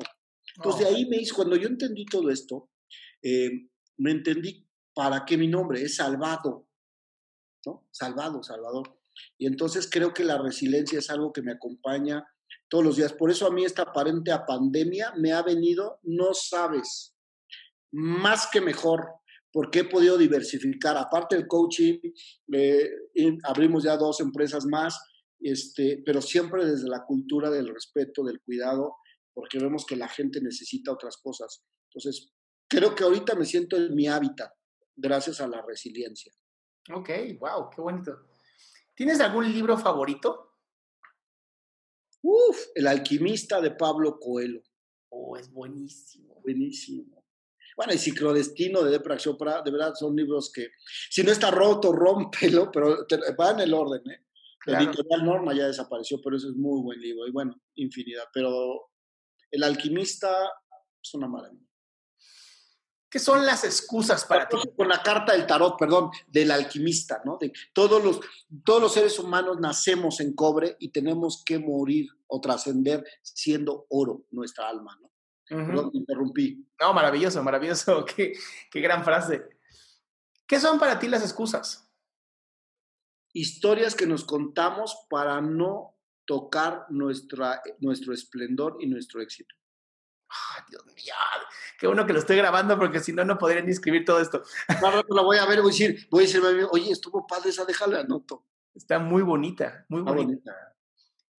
Entonces 0.58 0.88
de 0.88 0.96
ahí 0.96 1.06
me 1.06 1.18
hizo, 1.18 1.36
cuando 1.36 1.56
yo 1.56 1.68
entendí 1.68 2.06
todo 2.06 2.30
esto, 2.30 2.70
eh, 3.24 3.50
me 3.98 4.12
entendí 4.12 4.68
para 4.94 5.26
qué 5.26 5.38
mi 5.38 5.48
nombre 5.48 5.82
es 5.82 5.96
salvado, 5.96 6.68
¿no? 7.66 7.88
Salvado, 7.92 8.44
Salvador. 8.44 8.98
Y 9.38 9.48
entonces 9.48 9.90
creo 9.90 10.14
que 10.14 10.24
la 10.24 10.38
resiliencia 10.38 11.00
es 11.00 11.10
algo 11.10 11.32
que 11.32 11.42
me 11.42 11.54
acompaña 11.54 12.26
todos 12.68 12.84
los 12.84 12.96
días. 12.96 13.14
Por 13.14 13.32
eso 13.32 13.48
a 13.48 13.52
mí 13.52 13.66
esta 13.66 13.84
aparente 13.84 14.32
pandemia 14.48 15.14
me 15.18 15.32
ha 15.32 15.42
venido, 15.42 16.00
no 16.04 16.34
sabes, 16.34 17.16
más 17.92 18.48
que 18.52 18.62
mejor, 18.62 19.06
porque 19.52 19.80
he 19.80 19.84
podido 19.86 20.18
diversificar. 20.18 20.98
Aparte 20.98 21.36
del 21.36 21.48
coaching, 21.48 22.00
eh, 22.52 22.90
abrimos 23.44 23.84
ya 23.84 23.96
dos 23.96 24.20
empresas 24.20 24.66
más, 24.66 25.00
este, 25.40 26.02
pero 26.06 26.22
siempre 26.22 26.66
desde 26.66 26.90
la 26.90 27.06
cultura 27.06 27.50
del 27.50 27.68
respeto, 27.68 28.24
del 28.24 28.42
cuidado, 28.42 28.96
porque 29.34 29.60
vemos 29.60 29.86
que 29.86 29.96
la 29.96 30.08
gente 30.08 30.42
necesita 30.42 30.92
otras 30.92 31.18
cosas. 31.18 31.64
Entonces, 31.90 32.34
creo 32.68 32.96
que 32.96 33.04
ahorita 33.04 33.36
me 33.36 33.46
siento 33.46 33.78
en 33.78 33.96
mi 33.96 34.08
hábitat, 34.08 34.52
gracias 34.96 35.40
a 35.40 35.48
la 35.48 35.62
resiliencia. 35.66 36.34
Ok, 36.94 37.10
wow, 37.40 37.70
qué 37.74 37.82
bonito. 37.82 38.12
¿Tienes 38.94 39.20
algún 39.20 39.52
libro 39.52 39.78
favorito? 39.78 40.45
Uf, 42.28 42.58
El 42.74 42.88
alquimista 42.88 43.62
de 43.62 43.70
Pablo 43.70 44.20
Coelho. 44.20 44.64
Oh, 45.10 45.38
es 45.38 45.52
buenísimo. 45.52 46.42
Buenísimo. 46.42 47.24
Bueno, 47.78 47.94
y 47.94 48.00
Ciclodestino 48.00 48.82
de 48.82 48.90
Deepak 48.90 49.20
Chopra, 49.20 49.62
de 49.62 49.70
verdad 49.70 49.94
son 49.94 50.16
libros 50.16 50.52
que, 50.52 50.70
si 51.12 51.22
no 51.22 51.32
está 51.32 51.52
roto, 51.52 51.92
rómpelo, 51.92 52.72
pero 52.74 53.06
va 53.40 53.52
en 53.52 53.60
el 53.60 53.74
orden, 53.74 54.02
¿eh? 54.10 54.26
La 54.66 54.82
editorial 54.82 55.24
Norma 55.24 55.54
ya 55.54 55.68
desapareció, 55.68 56.20
pero 56.24 56.38
ese 56.38 56.48
es 56.48 56.56
muy 56.56 56.82
buen 56.82 57.00
libro. 57.00 57.28
Y 57.28 57.32
bueno, 57.32 57.62
infinidad. 57.76 58.24
Pero 58.34 58.90
El 59.52 59.62
alquimista 59.62 60.52
es 61.04 61.14
una 61.14 61.28
maravilla. 61.28 61.62
¿Qué 63.16 63.20
son 63.20 63.46
las 63.46 63.64
excusas 63.64 64.26
para 64.26 64.46
ti? 64.50 64.58
Con 64.76 64.90
la 64.90 65.02
carta 65.02 65.32
del 65.32 65.48
tarot, 65.48 65.80
perdón, 65.80 66.12
del 66.28 66.52
alquimista, 66.52 67.22
¿no? 67.24 67.38
De 67.40 67.54
todos 67.72 68.04
los, 68.04 68.20
todos 68.66 68.82
los 68.82 68.94
seres 68.94 69.18
humanos 69.20 69.58
nacemos 69.58 70.20
en 70.20 70.36
cobre 70.36 70.76
y 70.82 70.90
tenemos 70.90 71.42
que 71.46 71.58
morir 71.58 72.10
o 72.28 72.42
trascender 72.42 73.06
siendo 73.22 73.86
oro 73.88 74.26
nuestra 74.32 74.68
alma, 74.68 75.00
¿no? 75.02 75.10
Perdón, 75.48 75.92
me 75.94 76.00
interrumpí. 76.00 76.68
No, 76.78 76.94
maravilloso, 76.94 77.42
maravilloso. 77.42 78.04
Qué, 78.18 78.34
qué 78.70 78.82
gran 78.82 79.06
frase. 79.06 79.48
¿Qué 80.46 80.60
son 80.60 80.78
para 80.78 81.00
ti 81.00 81.08
las 81.08 81.24
excusas? 81.24 81.90
Historias 83.32 83.96
que 83.96 84.08
nos 84.08 84.26
contamos 84.26 84.94
para 85.10 85.40
no 85.40 85.96
tocar 86.26 86.86
nuestra, 86.90 87.62
nuestro 87.80 88.14
esplendor 88.14 88.76
y 88.82 88.88
nuestro 88.88 89.22
éxito. 89.22 89.56
Dios 90.70 90.86
mío, 90.86 91.14
qué 91.80 91.88
bueno 91.88 92.06
que 92.06 92.14
lo 92.14 92.20
estoy 92.20 92.38
grabando 92.38 92.78
porque 92.78 93.00
si 93.00 93.14
no, 93.14 93.24
no 93.24 93.38
podría 93.38 93.62
ni 93.62 93.72
escribir 93.72 94.06
todo 94.06 94.20
esto. 94.20 94.44
Ahora 94.84 95.04
la 95.10 95.22
voy 95.22 95.38
a 95.38 95.46
ver, 95.46 95.62
voy 95.62 95.70
a 95.70 95.72
decir, 95.72 96.08
voy 96.10 96.24
a 96.24 96.28
decir, 96.28 96.42
oye, 96.72 96.92
estuvo 96.92 97.26
padre 97.28 97.50
esa, 97.50 97.66
déjala, 97.66 98.02
anoto. 98.02 98.46
Está 98.74 99.00
muy 99.00 99.22
bonita, 99.22 99.86
muy 99.90 100.02
bonita. 100.02 100.54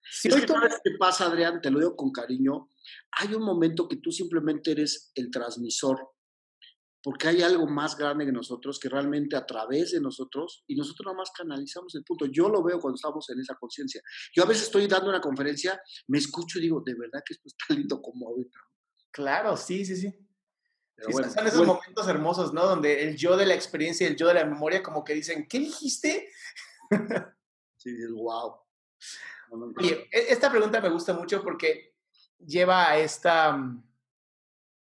Si 0.09 0.29
es 0.29 0.37
que 0.37 0.49
sabes 0.49 0.81
qué 0.83 0.93
pasa, 0.99 1.27
Adrián, 1.27 1.61
te 1.61 1.71
lo 1.71 1.81
digo 1.81 1.97
con 1.97 2.13
cariño, 2.13 2.71
hay 3.11 3.35
un 3.35 3.43
momento 3.43 3.89
que 3.89 3.97
tú 3.97 4.13
simplemente 4.13 4.71
eres 4.71 5.11
el 5.15 5.31
transmisor, 5.31 5.99
porque 7.03 7.29
hay 7.29 7.43
algo 7.43 7.67
más 7.67 7.97
grande 7.97 8.25
que 8.25 8.33
nosotros, 8.33 8.79
que 8.79 8.89
realmente 8.89 9.37
a 9.37 9.45
través 9.45 9.93
de 9.93 10.01
nosotros, 10.01 10.65
y 10.67 10.77
nosotros 10.77 11.07
nada 11.07 11.19
más 11.19 11.31
canalizamos 11.37 11.95
el 11.97 12.05
punto. 12.05 12.27
Yo 12.27 12.49
lo 12.49 12.63
veo 12.63 12.81
cuando 12.81 12.97
estamos 12.97 13.29
en 13.31 13.41
esa 13.41 13.55
conciencia. 13.57 14.01
Yo 14.35 14.45
a 14.45 14.47
veces 14.47 14.65
estoy 14.65 14.87
dando 14.87 15.11
una 15.11 15.21
conferencia, 15.21 15.81
me 16.09 16.19
escucho 16.19 16.59
y 16.59 16.63
digo, 16.63 16.83
de 16.85 16.95
verdad 16.95 17.23
que 17.25 17.35
esto 17.35 17.49
está 17.49 17.75
lindo 17.75 18.01
como 18.01 18.29
ahorita. 18.29 18.59
Claro, 19.17 19.57
sí, 19.57 19.87
sí, 19.87 19.97
sí. 19.97 20.15
son 21.11 21.47
esos 21.47 21.67
momentos 21.67 22.07
hermosos, 22.07 22.53
¿no? 22.53 22.67
Donde 22.67 23.03
el 23.03 23.17
yo 23.17 23.35
de 23.35 23.47
la 23.47 23.55
experiencia 23.55 24.07
y 24.07 24.11
el 24.11 24.17
yo 24.17 24.29
de 24.29 24.35
la 24.35 24.45
memoria 24.45 24.83
como 24.83 25.03
que 25.03 25.15
dicen, 25.15 25.49
¿qué 25.49 25.59
dijiste? 25.59 26.29
sí, 27.79 27.89
el 27.89 28.13
wow. 28.13 28.57
Oye, 29.79 30.07
e, 30.13 30.27
esta 30.29 30.51
pregunta 30.51 30.83
me 30.83 30.91
gusta 30.91 31.15
mucho 31.15 31.43
porque 31.43 31.95
lleva 32.47 32.91
a 32.91 32.99
esta, 32.99 33.57
mm, 33.57 33.83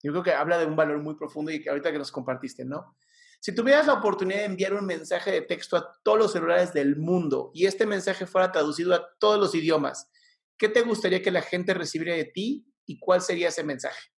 yo 0.03 0.11
creo 0.11 0.23
que 0.23 0.33
habla 0.33 0.59
de 0.59 0.67
un 0.67 0.75
valor 0.75 0.99
muy 0.99 1.15
profundo 1.15 1.49
y 1.49 1.59
que 1.59 1.71
ahorita 1.71 1.91
que 1.91 1.97
nos 1.97 2.11
compartiste, 2.11 2.63
¿no? 2.63 2.95
Si 3.39 3.55
tuvieras 3.55 3.87
la 3.87 3.93
oportunidad 3.93 4.41
de 4.41 4.45
enviar 4.45 4.75
un 4.75 4.85
mensaje 4.85 5.31
de 5.31 5.41
texto 5.41 5.75
a 5.75 5.99
todos 6.03 6.19
los 6.19 6.33
celulares 6.33 6.71
del 6.71 6.97
mundo 6.97 7.49
y 7.55 7.65
este 7.65 7.87
mensaje 7.87 8.27
fuera 8.27 8.51
traducido 8.51 8.93
a 8.93 9.09
todos 9.17 9.39
los 9.39 9.55
idiomas, 9.55 10.07
¿qué 10.55 10.69
te 10.69 10.83
gustaría 10.83 11.23
que 11.23 11.31
la 11.31 11.41
gente 11.41 11.73
recibiera 11.73 12.15
de 12.15 12.25
ti 12.25 12.71
y 12.85 12.99
cuál 12.99 13.23
sería 13.23 13.47
ese 13.47 13.63
mensaje? 13.63 14.11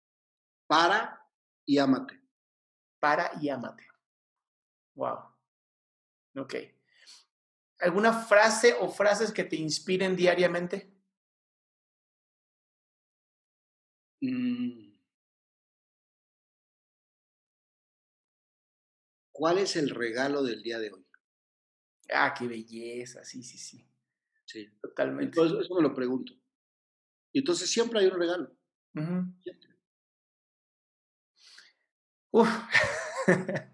Para 0.70 1.26
y 1.66 1.80
ámate. 1.80 2.22
Para 3.00 3.32
y 3.42 3.50
ámate. 3.50 3.88
Wow. 4.96 5.18
Ok. 6.38 6.56
¿Alguna 7.80 8.14
frase 8.14 8.76
o 8.80 8.88
frases 8.90 9.32
que 9.32 9.46
te 9.46 9.56
inspiren 9.56 10.16
diariamente? 10.16 10.94
Mm. 14.22 14.90
¿Cuál 19.32 19.58
es 19.58 19.76
el 19.76 19.90
regalo 19.90 20.44
del 20.44 20.62
día 20.62 20.78
de 20.80 20.92
hoy? 20.92 21.06
Ah, 22.14 22.34
qué 22.38 22.48
belleza, 22.48 23.24
sí, 23.24 23.42
sí, 23.44 23.58
sí. 23.58 23.88
Sí. 24.46 24.68
Totalmente. 24.82 25.26
Entonces, 25.26 25.66
eso 25.66 25.76
me 25.76 25.82
lo 25.82 25.94
pregunto. 25.94 26.34
Y 27.32 27.40
entonces 27.40 27.70
siempre 27.70 28.00
hay 28.00 28.08
un 28.08 28.20
regalo. 28.20 28.52
Uf. 32.32 32.50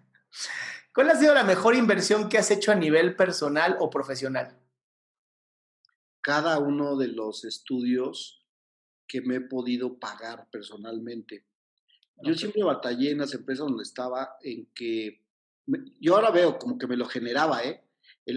¿Cuál 0.94 1.10
ha 1.10 1.16
sido 1.16 1.34
la 1.34 1.44
mejor 1.44 1.74
inversión 1.74 2.28
que 2.28 2.38
has 2.38 2.50
hecho 2.50 2.72
a 2.72 2.74
nivel 2.74 3.16
personal 3.16 3.76
o 3.80 3.90
profesional? 3.90 4.58
Cada 6.22 6.58
uno 6.58 6.96
de 6.96 7.08
los 7.08 7.44
estudios 7.44 8.46
que 9.06 9.20
me 9.20 9.36
he 9.36 9.40
podido 9.40 9.98
pagar 9.98 10.48
personalmente. 10.50 11.46
Yo 12.22 12.34
siempre 12.34 12.64
batallé 12.64 13.10
en 13.10 13.18
las 13.18 13.34
empresas 13.34 13.66
donde 13.66 13.82
estaba 13.82 14.36
en 14.40 14.70
que 14.74 15.22
yo 16.00 16.14
ahora 16.14 16.30
veo 16.30 16.58
como 16.58 16.78
que 16.78 16.86
me 16.86 16.96
lo 16.96 17.04
generaba, 17.04 17.62
¿eh? 17.62 17.84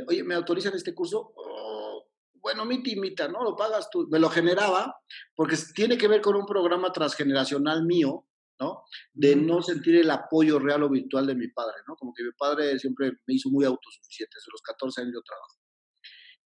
Oye, 0.08 0.24
¿me 0.24 0.36
autorizan 0.36 0.76
este 0.76 0.94
curso? 0.94 1.34
Oh, 1.36 2.08
bueno, 2.34 2.66
mi 2.66 2.84
timita, 2.84 3.28
¿no? 3.28 3.44
Lo 3.44 3.56
pagas 3.56 3.90
tú. 3.90 4.08
Me 4.12 4.20
lo 4.20 4.30
generaba 4.30 5.02
porque 5.36 5.58
tiene 5.74 5.98
que 5.98 6.08
ver 6.08 6.22
con 6.22 6.36
un 6.36 6.46
programa 6.46 6.92
transgeneracional 6.92 7.86
mío 7.86 8.26
¿no? 8.60 8.84
De 9.13 9.36
no 9.36 9.62
sentir 9.62 9.96
el 9.96 10.12
apoyo 10.12 10.60
real 10.60 10.84
o 10.84 10.89
virtual 10.89 11.28
de 11.28 11.36
mi 11.36 11.48
padre, 11.48 11.75
¿no? 11.88 11.96
Como 11.96 12.13
que 12.13 12.24
mi 12.24 12.32
padre 12.38 12.78
siempre 12.80 13.12
me 13.25 13.34
hizo 13.34 13.50
muy 13.50 13.66
autosuficiente, 13.66 14.36
desde 14.36 14.51
los 14.51 14.62
14 14.62 15.01
años 15.01 15.13
de 15.13 15.22
trabajo. 15.25 15.56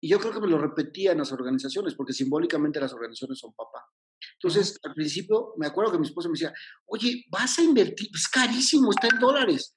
Y 0.01 0.09
yo 0.09 0.19
creo 0.19 0.33
que 0.33 0.41
me 0.41 0.49
lo 0.49 0.59
repetía 0.59 1.13
en 1.13 1.19
las 1.19 1.33
organizaciones, 1.33 1.95
porque 1.95 2.13
simbólicamente 2.13 2.79
las 2.79 2.93
organizaciones 2.93 3.39
son 3.39 3.55
papá. 3.55 3.87
Entonces, 4.35 4.79
al 4.83 4.95
principio, 4.95 5.55
me 5.57 5.67
acuerdo 5.67 5.93
que 5.93 5.99
mi 5.99 6.07
esposa 6.07 6.29
me 6.29 6.33
decía, 6.33 6.53
oye, 6.87 7.25
vas 7.31 7.59
a 7.59 7.63
invertir, 7.63 8.11
es 8.15 8.29
carísimo, 8.29 8.91
está 8.91 9.09
en 9.09 9.19
dólares. 9.19 9.77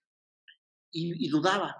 Y, 0.91 1.25
y 1.25 1.29
dudaba. 1.29 1.75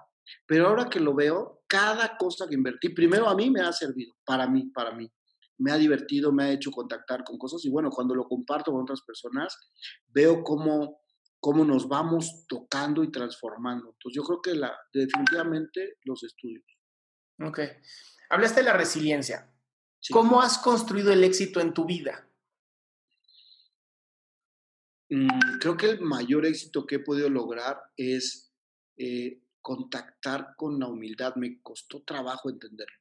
Pero 0.46 0.68
ahora 0.68 0.88
que 0.88 1.00
lo 1.00 1.14
veo, 1.14 1.62
cada 1.66 2.16
cosa 2.16 2.46
que 2.48 2.54
invertí, 2.54 2.90
primero 2.90 3.28
a 3.28 3.34
mí 3.34 3.50
me 3.50 3.60
ha 3.60 3.72
servido, 3.72 4.14
para 4.24 4.46
mí, 4.46 4.70
para 4.70 4.92
mí 4.92 5.10
me 5.58 5.72
ha 5.72 5.76
divertido, 5.76 6.32
me 6.32 6.44
ha 6.44 6.52
hecho 6.52 6.70
contactar 6.70 7.24
con 7.24 7.38
cosas 7.38 7.64
y 7.64 7.70
bueno, 7.70 7.90
cuando 7.90 8.14
lo 8.14 8.24
comparto 8.24 8.72
con 8.72 8.82
otras 8.82 9.02
personas, 9.02 9.56
veo 10.08 10.42
cómo, 10.42 11.02
cómo 11.40 11.64
nos 11.64 11.88
vamos 11.88 12.46
tocando 12.48 13.02
y 13.02 13.10
transformando. 13.10 13.90
Entonces 13.90 14.16
yo 14.16 14.22
creo 14.22 14.40
que 14.40 14.54
la, 14.54 14.76
definitivamente 14.92 15.98
los 16.04 16.22
estudios. 16.22 16.64
Ok. 17.40 17.60
Hablaste 18.30 18.60
de 18.60 18.66
la 18.66 18.72
resiliencia. 18.72 19.52
¿Cómo 20.10 20.40
has 20.40 20.58
construido 20.58 21.12
el 21.12 21.24
éxito 21.24 21.60
en 21.60 21.74
tu 21.74 21.84
vida? 21.84 22.28
Mm, 25.10 25.58
creo 25.60 25.76
que 25.76 25.90
el 25.90 26.00
mayor 26.00 26.46
éxito 26.46 26.86
que 26.86 26.96
he 26.96 27.00
podido 27.00 27.28
lograr 27.28 27.80
es 27.96 28.52
eh, 28.96 29.42
contactar 29.60 30.54
con 30.56 30.78
la 30.78 30.86
humildad. 30.86 31.34
Me 31.34 31.60
costó 31.62 32.02
trabajo 32.02 32.48
entenderlo 32.48 32.98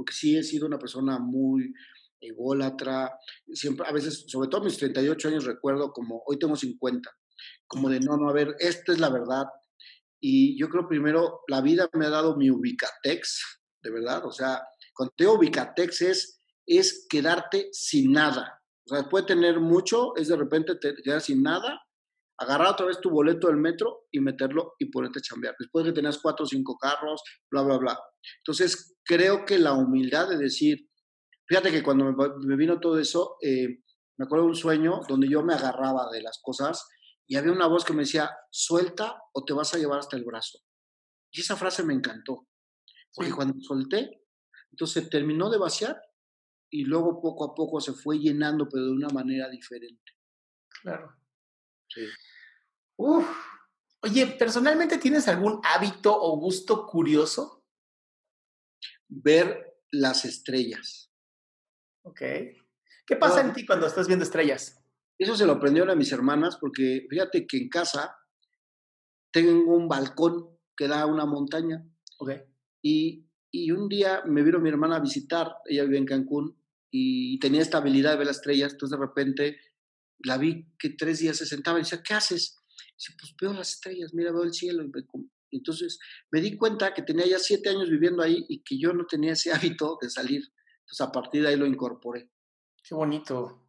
porque 0.00 0.14
sí 0.14 0.34
he 0.34 0.42
sido 0.42 0.66
una 0.66 0.78
persona 0.78 1.18
muy 1.18 1.74
ególatra, 2.20 3.18
siempre, 3.52 3.86
a 3.86 3.92
veces, 3.92 4.24
sobre 4.28 4.48
todo 4.48 4.64
mis 4.64 4.76
38 4.76 5.28
años 5.28 5.44
recuerdo 5.44 5.92
como, 5.92 6.22
hoy 6.26 6.38
tengo 6.38 6.56
50, 6.56 7.10
como 7.66 7.88
de, 7.88 8.00
no, 8.00 8.16
no, 8.16 8.28
a 8.28 8.32
ver, 8.32 8.54
esta 8.58 8.92
es 8.92 8.98
la 8.98 9.10
verdad. 9.10 9.46
Y 10.20 10.58
yo 10.60 10.68
creo 10.68 10.86
primero, 10.86 11.40
la 11.48 11.60
vida 11.60 11.88
me 11.94 12.06
ha 12.06 12.10
dado 12.10 12.36
mi 12.36 12.50
ubicatex, 12.50 13.62
de 13.82 13.90
verdad, 13.90 14.24
o 14.26 14.32
sea, 14.32 14.62
cuando 14.94 15.14
te 15.16 15.26
ubicatex 15.26 16.02
es, 16.02 16.40
es 16.66 17.06
quedarte 17.08 17.68
sin 17.72 18.12
nada. 18.12 18.60
O 18.86 18.94
sea, 18.94 19.08
puede 19.08 19.26
tener 19.26 19.60
mucho, 19.60 20.14
es 20.16 20.28
de 20.28 20.36
repente 20.36 20.76
te 20.76 20.94
quedar 21.02 21.20
sin 21.20 21.42
nada, 21.42 21.80
agarrar 22.38 22.68
otra 22.68 22.86
vez 22.86 23.00
tu 23.00 23.10
boleto 23.10 23.48
del 23.48 23.58
metro 23.58 24.06
y 24.10 24.20
meterlo 24.20 24.74
y 24.78 24.86
ponerte 24.86 25.18
a 25.18 25.22
chambear. 25.22 25.54
Después 25.58 25.84
de 25.84 25.90
que 25.90 25.96
tenías 25.96 26.18
cuatro 26.18 26.44
o 26.44 26.48
cinco 26.48 26.76
carros, 26.78 27.22
bla, 27.50 27.62
bla, 27.62 27.76
bla. 27.78 27.98
Entonces, 28.38 28.96
creo 29.04 29.44
que 29.44 29.58
la 29.58 29.74
humildad 29.74 30.28
de 30.28 30.38
decir, 30.38 30.89
fíjate 31.50 31.72
que 31.72 31.82
cuando 31.82 32.12
me, 32.12 32.56
vino 32.56 32.78
todo 32.78 32.96
eso, 33.00 33.36
eh, 33.42 33.82
me 34.16 34.24
acuerdo 34.24 34.44
de 34.44 34.50
un 34.50 34.56
sueño 34.56 35.00
donde 35.08 35.28
yo 35.28 35.42
me 35.42 35.52
agarraba 35.52 36.08
de 36.12 36.22
las 36.22 36.38
cosas 36.40 36.86
y 37.26 37.34
había 37.34 37.50
una 37.50 37.66
voz 37.66 37.84
que 37.84 37.92
me 37.92 38.02
decía, 38.02 38.30
suelta 38.52 39.20
o 39.32 39.44
te 39.44 39.52
vas 39.52 39.74
a 39.74 39.78
llevar 39.78 39.98
hasta 39.98 40.16
el 40.16 40.24
brazo. 40.24 40.60
Y 41.32 41.40
esa 41.40 41.56
frase 41.56 41.82
me 41.82 41.92
encantó, 41.92 42.46
porque 43.12 43.32
cuando 43.32 43.60
solté, 43.60 44.22
entonces 44.70 45.10
terminó 45.10 45.50
de 45.50 45.58
vaciar 45.58 46.00
y 46.70 46.84
luego 46.84 47.20
poco 47.20 47.50
a 47.50 47.54
poco 47.54 47.80
se 47.80 47.94
fue 47.94 48.20
llenando, 48.20 48.68
pero 48.68 48.84
de 48.84 48.92
una 48.92 49.08
manera 49.08 49.48
diferente. 49.48 50.12
Claro. 50.82 51.16
Sí. 51.88 52.06
Uf. 52.96 53.26
Oye, 54.02 54.24
¿personalmente 54.38 54.98
tienes 54.98 55.26
algún 55.26 55.60
hábito 55.64 56.16
o 56.16 56.38
gusto 56.38 56.86
curioso? 56.86 57.64
Ver 59.08 59.80
las 59.90 60.24
estrellas. 60.24 61.09
Ok. 62.02 62.20
¿Qué 63.06 63.16
pasa 63.16 63.40
en 63.40 63.52
ti 63.52 63.66
cuando 63.66 63.86
estás 63.86 64.06
viendo 64.06 64.24
estrellas? 64.24 64.82
Eso 65.18 65.36
se 65.36 65.46
lo 65.46 65.52
aprendieron 65.52 65.90
a 65.90 65.94
mis 65.94 66.12
hermanas 66.12 66.56
porque 66.60 67.06
fíjate 67.10 67.46
que 67.46 67.58
en 67.58 67.68
casa 67.68 68.16
tengo 69.32 69.74
un 69.76 69.88
balcón 69.88 70.58
que 70.76 70.88
da 70.88 71.02
a 71.02 71.06
una 71.06 71.26
montaña. 71.26 71.84
Ok. 72.18 72.30
Y, 72.82 73.26
y 73.50 73.70
un 73.70 73.88
día 73.88 74.22
me 74.26 74.42
vino 74.42 74.60
mi 74.60 74.70
hermana 74.70 74.96
a 74.96 75.00
visitar, 75.00 75.48
ella 75.66 75.84
vive 75.84 75.98
en 75.98 76.06
Cancún, 76.06 76.60
y 76.90 77.38
tenía 77.38 77.62
esta 77.62 77.78
habilidad 77.78 78.12
de 78.12 78.18
ver 78.18 78.26
las 78.26 78.36
estrellas, 78.36 78.72
entonces 78.72 78.98
de 78.98 79.06
repente 79.06 79.60
la 80.24 80.38
vi 80.38 80.66
que 80.78 80.90
tres 80.90 81.20
días 81.20 81.36
se 81.36 81.46
sentaba 81.46 81.78
y 81.78 81.82
decía, 81.82 82.02
¿qué 82.02 82.14
haces? 82.14 82.58
Dice, 82.96 83.14
pues 83.18 83.34
veo 83.40 83.52
las 83.52 83.70
estrellas, 83.70 84.12
mira, 84.12 84.32
veo 84.32 84.42
el 84.42 84.52
cielo. 84.52 84.84
Y 85.50 85.56
entonces 85.56 85.98
me 86.30 86.40
di 86.40 86.56
cuenta 86.56 86.92
que 86.92 87.02
tenía 87.02 87.26
ya 87.26 87.38
siete 87.38 87.70
años 87.70 87.88
viviendo 87.88 88.22
ahí 88.22 88.44
y 88.48 88.62
que 88.62 88.78
yo 88.78 88.92
no 88.92 89.06
tenía 89.06 89.32
ese 89.32 89.52
hábito 89.52 89.98
de 90.00 90.10
salir. 90.10 90.42
Entonces 90.90 91.06
a 91.06 91.12
partir 91.12 91.42
de 91.42 91.48
ahí 91.48 91.56
lo 91.56 91.66
incorporé. 91.66 92.28
Qué 92.82 92.96
bonito. 92.96 93.62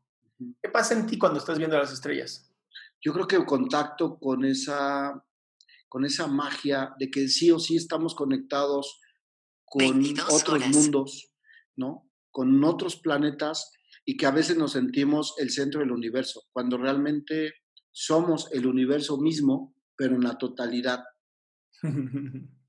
¿Qué 0.59 0.69
pasa 0.69 0.95
en 0.95 1.05
ti 1.05 1.19
cuando 1.19 1.37
estás 1.37 1.59
viendo 1.59 1.77
las 1.77 1.93
estrellas? 1.93 2.51
Yo 2.99 3.13
creo 3.13 3.27
que 3.27 3.35
el 3.35 3.45
contacto 3.45 4.17
con 4.17 4.43
esa, 4.43 5.23
con 5.87 6.03
esa 6.03 6.25
magia 6.25 6.95
de 6.97 7.11
que 7.11 7.27
sí 7.27 7.51
o 7.51 7.59
sí 7.59 7.75
estamos 7.75 8.15
conectados 8.15 8.99
con 9.65 10.03
otros 10.31 10.67
mundos, 10.69 11.31
¿no? 11.75 12.09
Con 12.31 12.63
otros 12.63 12.95
planetas 12.95 13.71
y 14.03 14.17
que 14.17 14.25
a 14.25 14.31
veces 14.31 14.57
nos 14.57 14.71
sentimos 14.71 15.35
el 15.37 15.51
centro 15.51 15.81
del 15.81 15.91
universo, 15.91 16.41
cuando 16.51 16.77
realmente 16.77 17.53
somos 17.91 18.51
el 18.51 18.65
universo 18.65 19.19
mismo, 19.19 19.75
pero 19.95 20.15
en 20.15 20.23
la 20.23 20.39
totalidad. 20.39 21.03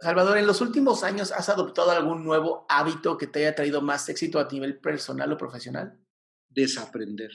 Salvador, 0.00 0.38
¿en 0.38 0.46
los 0.46 0.60
últimos 0.60 1.02
años 1.02 1.32
has 1.32 1.48
adoptado 1.48 1.90
algún 1.90 2.24
nuevo 2.24 2.66
hábito 2.68 3.18
que 3.18 3.26
te 3.26 3.40
haya 3.40 3.54
traído 3.54 3.82
más 3.82 4.08
éxito 4.08 4.38
a 4.38 4.48
nivel 4.48 4.78
personal 4.78 5.32
o 5.32 5.36
profesional? 5.36 5.98
Desaprender. 6.48 7.32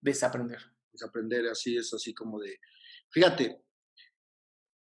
Desaprender. 0.00 0.60
Desaprender, 0.92 1.46
así 1.46 1.76
es, 1.76 1.94
así 1.94 2.12
como 2.12 2.40
de, 2.40 2.58
fíjate, 3.10 3.64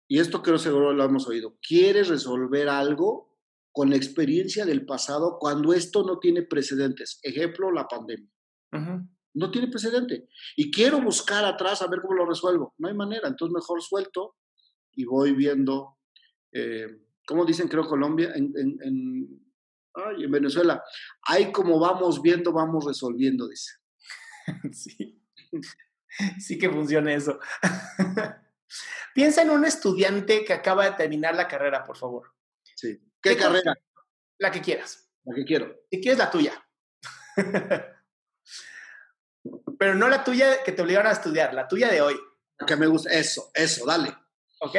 y 0.09 0.19
esto 0.19 0.43
creo 0.43 0.59
seguro 0.59 0.93
lo 0.93 1.05
hemos 1.05 1.29
oído, 1.29 1.59
¿quieres 1.61 2.09
resolver 2.09 2.69
algo? 2.69 3.35
con 3.75 3.91
la 3.91 3.97
experiencia 3.97 4.65
del 4.65 4.87
pasado 4.87 5.37
cuando 5.41 5.75
esto 5.75 6.05
no 6.05 6.21
tiene 6.21 6.43
precedentes. 6.43 7.19
Ejemplo, 7.25 7.73
la 7.73 7.89
pandemia. 7.89 8.31
No 9.35 9.51
tiene 9.51 9.67
precedente. 9.67 10.29
Y 10.55 10.71
quiero 10.71 11.03
buscar 11.03 11.45
atrás 11.45 11.83
a 11.83 11.89
ver 11.89 12.01
cómo 12.01 12.15
lo 12.15 12.25
resuelvo. 12.25 12.73
No 12.79 12.87
hay 12.87 12.95
manera. 12.95 13.27
Entonces 13.27 13.53
mejor 13.53 13.83
suelto 13.83 14.37
y 14.93 15.05
voy 15.05 15.33
viendo, 15.33 15.99
eh, 16.55 16.87
¿cómo 17.27 17.45
dicen 17.45 17.69
creo 17.69 17.87
Colombia? 17.87 18.33
En, 18.35 18.53
en, 18.57 19.45
en 20.19 20.31
Venezuela. 20.31 20.83
Ahí 21.23 21.53
como 21.53 21.79
vamos 21.79 22.23
viendo, 22.23 22.53
vamos 22.53 22.85
resolviendo, 22.85 23.49
dice. 23.49 23.73
Sí. 24.73 25.21
Sí 26.39 26.59
que 26.59 26.71
funciona 26.71 27.13
eso. 27.13 27.41
Piensa 29.15 29.43
en 29.43 29.51
un 29.51 29.65
estudiante 29.65 30.45
que 30.45 30.53
acaba 30.53 30.85
de 30.85 30.93
terminar 30.97 31.35
la 31.35 31.49
carrera, 31.49 31.85
por 31.85 31.97
favor. 31.97 32.33
Sí. 32.77 33.01
¿Qué, 33.21 33.37
carrera? 33.37 33.75
La 34.39 34.51
que 34.51 34.61
quieras. 34.61 35.11
La 35.25 35.35
que 35.35 35.45
quiero. 35.45 35.75
Si 35.91 36.01
quieres 36.01 36.19
la 36.19 36.31
tuya. 36.31 36.53
Pero 39.79 39.95
no 39.95 40.09
la 40.09 40.23
tuya 40.25 40.63
que 40.65 40.73
te 40.73 40.83
obligaron 40.83 41.09
a 41.09 41.15
estudiar, 41.15 41.53
la 41.53 41.67
tuya 41.69 41.91
de 41.91 42.01
hoy. 42.01 42.17
Que 42.67 42.77
me 42.77 42.87
gusta. 42.87 43.11
Eso, 43.11 43.51
eso, 43.55 43.85
dale. 43.87 44.17
¿Ok? 44.61 44.77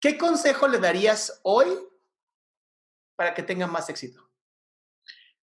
¿Qué 0.00 0.16
consejo 0.16 0.66
le 0.66 0.78
darías 0.78 1.40
hoy 1.42 1.68
para 3.16 3.34
que 3.34 3.42
tenga 3.42 3.66
más 3.66 3.90
éxito? 3.90 4.30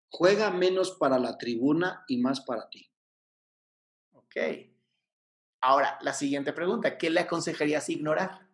Juega 0.09 0.49
menos 0.49 0.91
para 0.91 1.19
la 1.19 1.37
tribuna 1.37 2.03
y 2.07 2.17
más 2.17 2.41
para 2.41 2.67
ti. 2.69 2.91
Ok. 4.13 4.35
Ahora, 5.61 5.99
la 6.01 6.13
siguiente 6.13 6.53
pregunta. 6.53 6.97
¿Qué 6.97 7.09
le 7.09 7.19
aconsejarías 7.19 7.87
ignorar? 7.89 8.47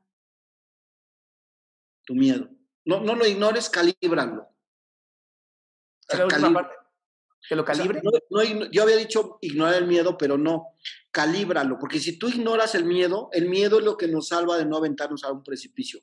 Tu 2.05 2.15
miedo. 2.15 2.49
No, 2.85 2.99
no 2.99 3.15
lo 3.15 3.25
ignores, 3.25 3.69
calíbralo. 3.69 4.49
¿Que 7.47 7.55
lo 7.55 7.65
calibre? 7.65 8.01
yo 8.71 8.83
había 8.83 8.95
dicho 8.95 9.37
ignorar 9.41 9.75
el 9.75 9.87
miedo, 9.87 10.17
pero 10.17 10.37
no, 10.37 10.69
calíbralo, 11.11 11.77
porque 11.77 11.99
si 11.99 12.17
tú 12.17 12.29
ignoras 12.29 12.73
el 12.75 12.85
miedo, 12.85 13.29
el 13.33 13.49
miedo 13.49 13.79
es 13.79 13.85
lo 13.85 13.97
que 13.97 14.07
nos 14.07 14.29
salva 14.29 14.57
de 14.57 14.65
no 14.65 14.77
aventarnos 14.77 15.23
a 15.23 15.31
un 15.31 15.43
precipicio. 15.43 16.01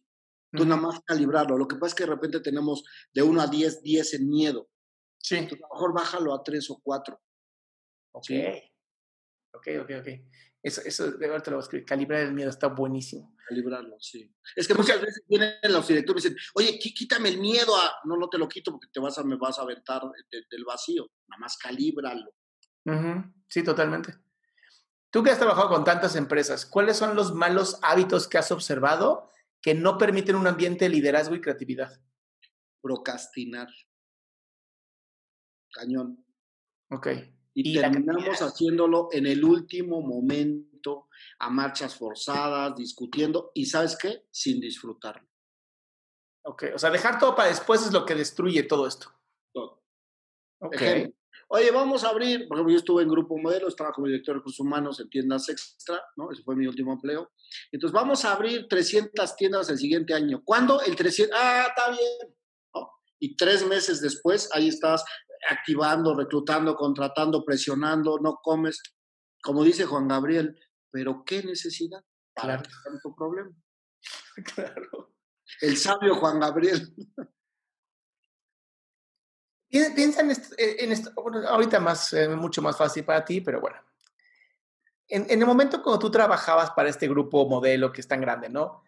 Tú 0.52 0.64
nada 0.64 0.80
más 0.80 1.00
calibrarlo. 1.04 1.56
Lo 1.56 1.68
que 1.68 1.76
pasa 1.76 1.88
es 1.88 1.94
que 1.94 2.04
de 2.04 2.10
repente 2.10 2.40
tenemos 2.40 2.82
de 3.14 3.22
1 3.22 3.40
a 3.40 3.46
10, 3.46 3.82
10 3.82 4.14
en 4.14 4.28
miedo. 4.28 4.68
Sí. 5.18 5.36
a 5.36 5.42
lo 5.42 5.48
mejor 5.48 5.94
bájalo 5.94 6.34
a 6.34 6.42
3 6.42 6.70
o 6.70 6.80
4. 6.82 7.20
Ok. 8.12 8.30
Ok, 9.52 9.68
ok, 9.82 9.90
ok. 10.00 10.08
Eso, 10.62 10.82
eso 10.84 11.10
de 11.12 11.26
verdad 11.26 11.42
te 11.42 11.50
lo 11.50 11.56
voy 11.56 11.62
a 11.62 11.64
escribir. 11.64 11.86
Calibrar 11.86 12.20
el 12.20 12.34
miedo 12.34 12.50
está 12.50 12.68
buenísimo. 12.68 13.34
Calibrarlo, 13.48 13.96
sí. 13.98 14.32
Es 14.54 14.68
que 14.68 14.74
muchas 14.74 15.00
veces 15.00 15.24
vienen 15.26 15.54
los 15.68 15.88
directores 15.88 16.24
y 16.24 16.28
dicen, 16.28 16.44
oye, 16.54 16.78
quítame 16.78 17.30
el 17.30 17.38
miedo 17.38 17.74
a. 17.76 17.94
No, 18.04 18.16
no 18.16 18.28
te 18.28 18.38
lo 18.38 18.48
quito 18.48 18.70
porque 18.72 18.88
te 18.92 19.00
vas 19.00 19.18
a, 19.18 19.24
me 19.24 19.36
vas 19.36 19.58
a 19.58 19.62
aventar 19.62 20.02
del 20.30 20.64
vacío. 20.64 21.10
Nada 21.28 21.40
más 21.40 21.56
calíbralo. 21.56 22.32
Sí, 23.48 23.62
totalmente. 23.62 24.14
Tú 25.10 25.22
que 25.22 25.30
has 25.30 25.38
trabajado 25.38 25.68
con 25.68 25.82
tantas 25.82 26.14
empresas, 26.14 26.66
¿cuáles 26.66 26.96
son 26.96 27.16
los 27.16 27.34
malos 27.34 27.78
hábitos 27.82 28.28
que 28.28 28.38
has 28.38 28.52
observado 28.52 29.30
que 29.60 29.74
no 29.74 29.98
permiten 29.98 30.36
un 30.36 30.46
ambiente 30.46 30.84
de 30.84 30.90
liderazgo 30.90 31.34
y 31.34 31.40
creatividad? 31.40 32.00
Procrastinar. 32.80 33.68
Cañón. 35.72 36.24
Ok 36.90 37.08
y, 37.54 37.74
terminamos 37.74 38.40
haciéndolo 38.40 39.08
en 39.12 39.26
el 39.26 39.44
último 39.44 40.00
momento, 40.00 41.08
a 41.38 41.50
marchas 41.50 41.96
forzadas, 41.96 42.76
discutiendo, 42.76 43.50
y 43.54 43.66
¿sabes 43.66 43.96
qué? 43.96 44.24
Sin 44.30 44.60
disfrutarlo. 44.60 45.28
Ok, 46.42 46.64
o 46.74 46.78
sea, 46.78 46.90
dejar 46.90 47.18
todo 47.18 47.34
para 47.34 47.48
después 47.48 47.84
es 47.84 47.92
lo 47.92 48.04
que 48.04 48.14
destruye 48.14 48.62
todo 48.62 48.86
esto. 48.86 49.12
Todo. 49.52 49.82
Ok. 50.60 50.82
Oye, 51.52 51.72
vamos 51.72 52.04
a 52.04 52.10
abrir, 52.10 52.46
por 52.46 52.56
ejemplo, 52.56 52.72
yo 52.72 52.78
estuve 52.78 53.02
en 53.02 53.08
Grupo 53.08 53.36
Modelo, 53.36 53.66
estaba 53.66 53.90
como 53.90 54.06
director 54.06 54.34
de 54.34 54.38
recursos 54.38 54.60
humanos 54.60 55.00
en 55.00 55.10
tiendas 55.10 55.48
extra, 55.48 56.00
¿no? 56.16 56.30
Ese 56.30 56.44
fue 56.44 56.54
mi 56.54 56.64
último 56.66 56.92
empleo. 56.92 57.32
Entonces, 57.72 57.92
vamos 57.92 58.24
a 58.24 58.32
abrir 58.32 58.68
300 58.68 59.34
tiendas 59.34 59.68
el 59.68 59.78
siguiente 59.78 60.14
año. 60.14 60.42
¿Cuándo? 60.44 60.80
El 60.80 60.94
300, 60.94 61.36
ah, 61.36 61.66
está 61.68 61.90
bien. 61.90 62.36
Y 63.18 63.36
tres 63.36 63.66
meses 63.66 64.00
después, 64.00 64.48
ahí 64.54 64.68
estás 64.68 65.04
activando, 65.48 66.14
reclutando, 66.14 66.76
contratando, 66.76 67.44
presionando, 67.44 68.18
no 68.18 68.40
comes, 68.42 68.82
como 69.42 69.64
dice 69.64 69.86
Juan 69.86 70.08
Gabriel, 70.08 70.58
pero 70.90 71.24
¿qué 71.24 71.42
necesidad 71.42 72.04
para 72.34 72.58
claro. 72.58 72.70
tanto 72.84 73.14
problema? 73.14 73.50
Claro. 74.54 75.12
El 75.60 75.76
sabio 75.76 76.14
Juan 76.14 76.40
Gabriel. 76.40 76.94
Piensa 79.68 80.20
en 80.22 80.30
esto, 80.30 80.54
en 80.56 80.92
esto 80.92 81.12
ahorita 81.48 81.78
más, 81.80 82.12
eh, 82.12 82.28
mucho 82.28 82.62
más 82.62 82.76
fácil 82.76 83.04
para 83.04 83.24
ti, 83.24 83.40
pero 83.40 83.60
bueno. 83.60 83.76
En, 85.08 85.26
en, 85.28 85.40
el 85.40 85.46
momento 85.46 85.82
cuando 85.82 85.98
tú 85.98 86.10
trabajabas 86.10 86.70
para 86.70 86.88
este 86.88 87.08
grupo 87.08 87.46
modelo 87.48 87.92
que 87.92 88.00
es 88.00 88.08
tan 88.08 88.20
grande, 88.20 88.48
¿no? 88.48 88.82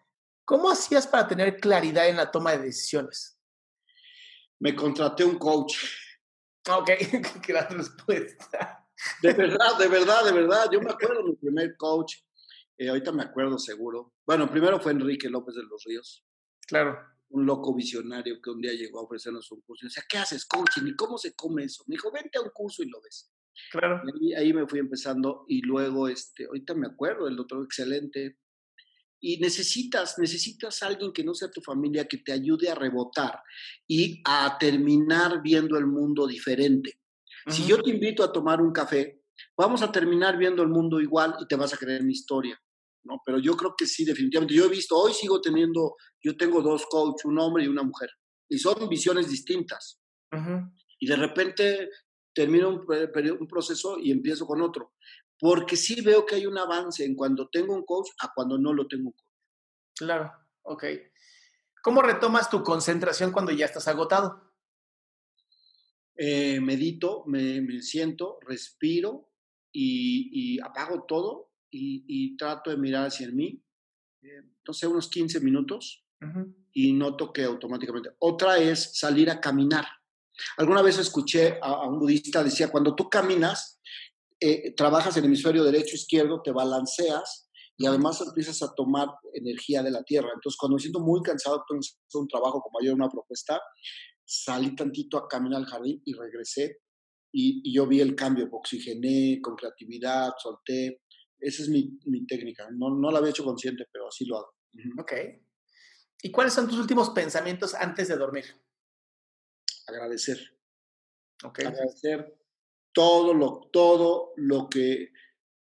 ¿Cómo 0.45 0.69
hacías 0.69 1.07
para 1.07 1.27
tener 1.27 1.57
claridad 1.59 2.07
en 2.07 2.17
la 2.17 2.31
toma 2.31 2.51
de 2.51 2.59
decisiones? 2.59 3.37
Me 4.59 4.75
contraté 4.75 5.23
un 5.23 5.37
coach. 5.37 5.77
Ok, 6.69 6.89
gran 7.47 7.77
respuesta. 7.77 8.87
De 9.21 9.33
verdad, 9.33 9.77
de 9.77 9.87
verdad, 9.87 10.23
de 10.23 10.31
verdad. 10.31 10.65
Yo 10.71 10.81
me 10.81 10.91
acuerdo 10.91 11.17
de 11.17 11.29
mi 11.29 11.35
primer 11.35 11.75
coach. 11.75 12.15
Eh, 12.77 12.89
ahorita 12.89 13.11
me 13.11 13.23
acuerdo 13.23 13.57
seguro. 13.57 14.13
Bueno, 14.25 14.49
primero 14.49 14.79
fue 14.79 14.93
Enrique 14.93 15.29
López 15.29 15.55
de 15.55 15.63
los 15.63 15.83
Ríos. 15.83 16.25
Claro. 16.67 16.97
Un 17.29 17.45
loco 17.45 17.73
visionario 17.73 18.41
que 18.41 18.49
un 18.49 18.61
día 18.61 18.73
llegó 18.73 18.99
a 18.99 19.03
ofrecernos 19.03 19.51
un 19.51 19.61
curso. 19.61 19.85
Y 19.85 19.89
decía, 19.89 20.03
¿qué 20.07 20.17
haces, 20.19 20.45
coaching? 20.45 20.87
¿Y 20.87 20.95
cómo 20.95 21.17
se 21.17 21.35
come 21.35 21.65
eso? 21.65 21.83
Me 21.87 21.95
dijo, 21.95 22.11
vente 22.11 22.37
a 22.37 22.41
un 22.41 22.49
curso 22.49 22.83
y 22.83 22.89
lo 22.89 23.01
ves. 23.01 23.31
Claro. 23.71 24.01
Y 24.21 24.33
ahí, 24.33 24.53
me 24.53 24.67
fui 24.67 24.79
empezando. 24.79 25.45
Y 25.47 25.61
luego, 25.61 26.07
este, 26.07 26.45
ahorita 26.45 26.73
me 26.75 26.87
acuerdo, 26.87 27.27
el 27.27 27.39
otro 27.39 27.63
excelente. 27.63 28.37
Y 29.25 29.37
necesitas, 29.37 30.19
necesitas 30.19 30.83
a 30.83 30.87
alguien 30.87 31.13
que 31.13 31.23
no 31.23 31.33
sea 31.33 31.49
tu 31.49 31.61
familia, 31.61 32.07
que 32.07 32.17
te 32.17 32.33
ayude 32.33 32.69
a 32.69 32.75
rebotar 32.75 33.39
y 33.87 34.21
a 34.25 34.57
terminar 34.59 35.41
viendo 35.41 35.77
el 35.77 35.87
mundo 35.87 36.27
diferente. 36.27 36.99
Si 37.47 37.65
yo 37.65 37.81
te 37.81 37.91
invito 37.91 38.21
a 38.21 38.33
tomar 38.33 38.61
un 38.61 38.73
café, 38.73 39.21
vamos 39.57 39.81
a 39.81 39.91
terminar 39.91 40.37
viendo 40.37 40.61
el 40.61 40.69
mundo 40.69 40.99
igual 40.99 41.35
y 41.39 41.47
te 41.47 41.55
vas 41.55 41.73
a 41.73 41.77
creer 41.77 42.03
mi 42.03 42.11
historia. 42.11 42.59
¿no? 43.03 43.21
Pero 43.25 43.39
yo 43.39 43.55
creo 43.55 43.75
que 43.77 43.85
sí, 43.85 44.03
definitivamente. 44.03 44.55
Yo 44.55 44.65
he 44.65 44.69
visto, 44.69 44.97
hoy 44.97 45.13
sigo 45.13 45.39
teniendo, 45.41 45.95
yo 46.21 46.35
tengo 46.35 46.61
dos 46.61 46.85
coaches, 46.89 47.25
un 47.25 47.39
hombre 47.39 47.63
y 47.63 47.67
una 47.67 47.83
mujer, 47.83 48.09
y 48.49 48.57
son 48.57 48.87
visiones 48.89 49.29
distintas. 49.29 49.99
Y 50.99 51.07
de 51.07 51.15
repente 51.15 51.89
termino 52.33 52.69
un, 52.69 52.85
un, 53.39 53.47
proceso 53.47 53.99
y 53.99 54.11
empiezo 54.11 54.47
con 54.47 54.61
otro. 54.61 54.93
Porque 55.43 55.75
sí 55.75 55.99
veo 55.99 56.25
que 56.25 56.35
hay 56.35 56.45
un 56.45 56.57
avance 56.57 57.03
en 57.03 57.15
cuando 57.17 57.49
tengo 57.49 57.75
un 57.75 57.83
coach 57.83 58.11
a 58.19 58.31
cuando 58.33 58.57
no 58.57 58.73
lo 58.73 58.87
tengo 58.87 59.07
un 59.07 59.11
coach. 59.11 59.27
Claro, 59.93 60.31
ok. 60.61 60.85
¿Cómo 61.81 62.01
retomas 62.01 62.49
tu 62.49 62.63
concentración 62.63 63.33
cuando 63.33 63.51
ya 63.51 63.65
estás 63.65 63.89
agotado? 63.89 64.53
Eh, 66.15 66.61
medito, 66.61 67.25
me, 67.27 67.59
me, 67.59 67.81
siento, 67.81 68.39
respiro 68.47 69.33
y, 69.69 70.29
y 70.55 70.61
apago 70.61 71.03
todo 71.03 71.51
y, 71.69 72.37
trato 72.37 72.69
de 72.69 72.77
mirar 72.77 73.07
hacia 73.07 73.29
mí, 73.29 73.61
eh, 74.21 74.43
no 74.65 74.73
sé, 74.73 74.87
unos 74.87 75.09
15 75.09 75.41
minutos 75.41 76.05
y 76.71 76.93
noto 76.93 77.33
que 77.33 77.43
automáticamente. 77.43 78.11
Otra 78.19 78.59
es 78.59 78.97
salir 78.97 79.29
a 79.29 79.41
caminar. 79.41 79.85
Alguna 80.55 80.81
vez 80.81 80.99
escuché 80.99 81.59
a, 81.61 81.85
un 81.85 81.99
budista, 81.99 82.45
decía, 82.45 82.71
cuando 82.71 82.95
tú 82.95 83.09
caminas, 83.09 83.72
eh, 84.45 84.73
trabajas 84.75 85.15
en 85.15 85.23
el 85.23 85.27
hemisferio 85.27 85.63
derecho, 85.63 85.95
izquierdo, 85.95 86.41
te 86.41 86.51
balanceas 86.51 87.49
y 87.77 87.85
además 87.85 88.19
empiezas 88.19 88.61
a 88.61 88.75
tomar 88.75 89.07
energía 89.33 89.81
de 89.81 89.89
la 89.89 90.03
tierra. 90.03 90.27
Entonces, 90.35 90.57
cuando 90.59 90.75
me 90.75 90.81
siento 90.81 90.99
muy 90.99 91.21
cansado, 91.21 91.63
tengo 91.65 91.81
un 92.21 92.27
trabajo 92.27 92.61
como 92.61 92.77
ayer, 92.81 92.93
una 92.93 93.07
propuesta, 93.07 93.61
salí 94.25 94.75
tantito 94.75 95.17
a 95.17 95.29
caminar 95.29 95.61
al 95.61 95.65
jardín 95.65 96.01
y 96.03 96.13
regresé 96.13 96.81
y, 97.31 97.73
yo 97.73 97.87
vi 97.87 98.01
el 98.01 98.15
cambio, 98.15 98.49
oxigené 98.51 99.39
con 99.41 99.55
creatividad, 99.55 100.33
solté. 100.37 101.03
Esa 101.39 101.63
es 101.63 101.69
mi, 101.69 101.97
mi 102.05 102.25
técnica. 102.27 102.67
No, 102.69 102.89
no, 102.89 103.11
la 103.11 103.19
había 103.19 103.31
hecho 103.31 103.45
consciente, 103.45 103.85
pero 103.93 104.09
así 104.09 104.25
lo 104.25 104.39
hago. 104.39 104.55
Ok. 104.99 105.13
¿Y 106.21 106.31
cuáles 106.31 106.51
son 106.51 106.67
tus 106.67 106.79
últimos 106.79 107.11
pensamientos 107.11 107.73
antes 107.75 108.09
de 108.09 108.17
dormir? 108.17 108.43
Agradecer. 109.87 110.37
Okay. 111.41 111.65
Agradecer 111.65 112.42
todo 112.93 113.33
lo, 113.33 113.69
todo 113.71 114.33
lo 114.37 114.69
que 114.69 115.09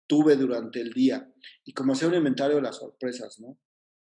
tuve 0.07 0.35
durante 0.35 0.81
el 0.81 0.91
día 0.91 1.31
y 1.63 1.73
como 1.73 1.93
hacer 1.93 2.09
un 2.09 2.15
inventario 2.15 2.55
de 2.55 2.63
las 2.63 2.77
sorpresas, 2.77 3.39
¿no? 3.39 3.59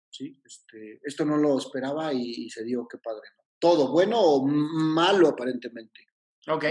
Sí, 0.10 0.42
este, 0.44 1.00
esto 1.04 1.24
no 1.24 1.38
lo 1.38 1.58
esperaba 1.58 2.14
y, 2.14 2.50
se 2.50 2.64
dio, 2.64 2.88
qué 2.88 2.98
padre, 2.98 3.30
¿no? 3.38 3.44
Todo, 3.60 3.92
bueno 3.92 4.20
o 4.20 4.46
malo 4.46 5.30
aparentemente. 5.30 6.08
Ok. 6.48 6.66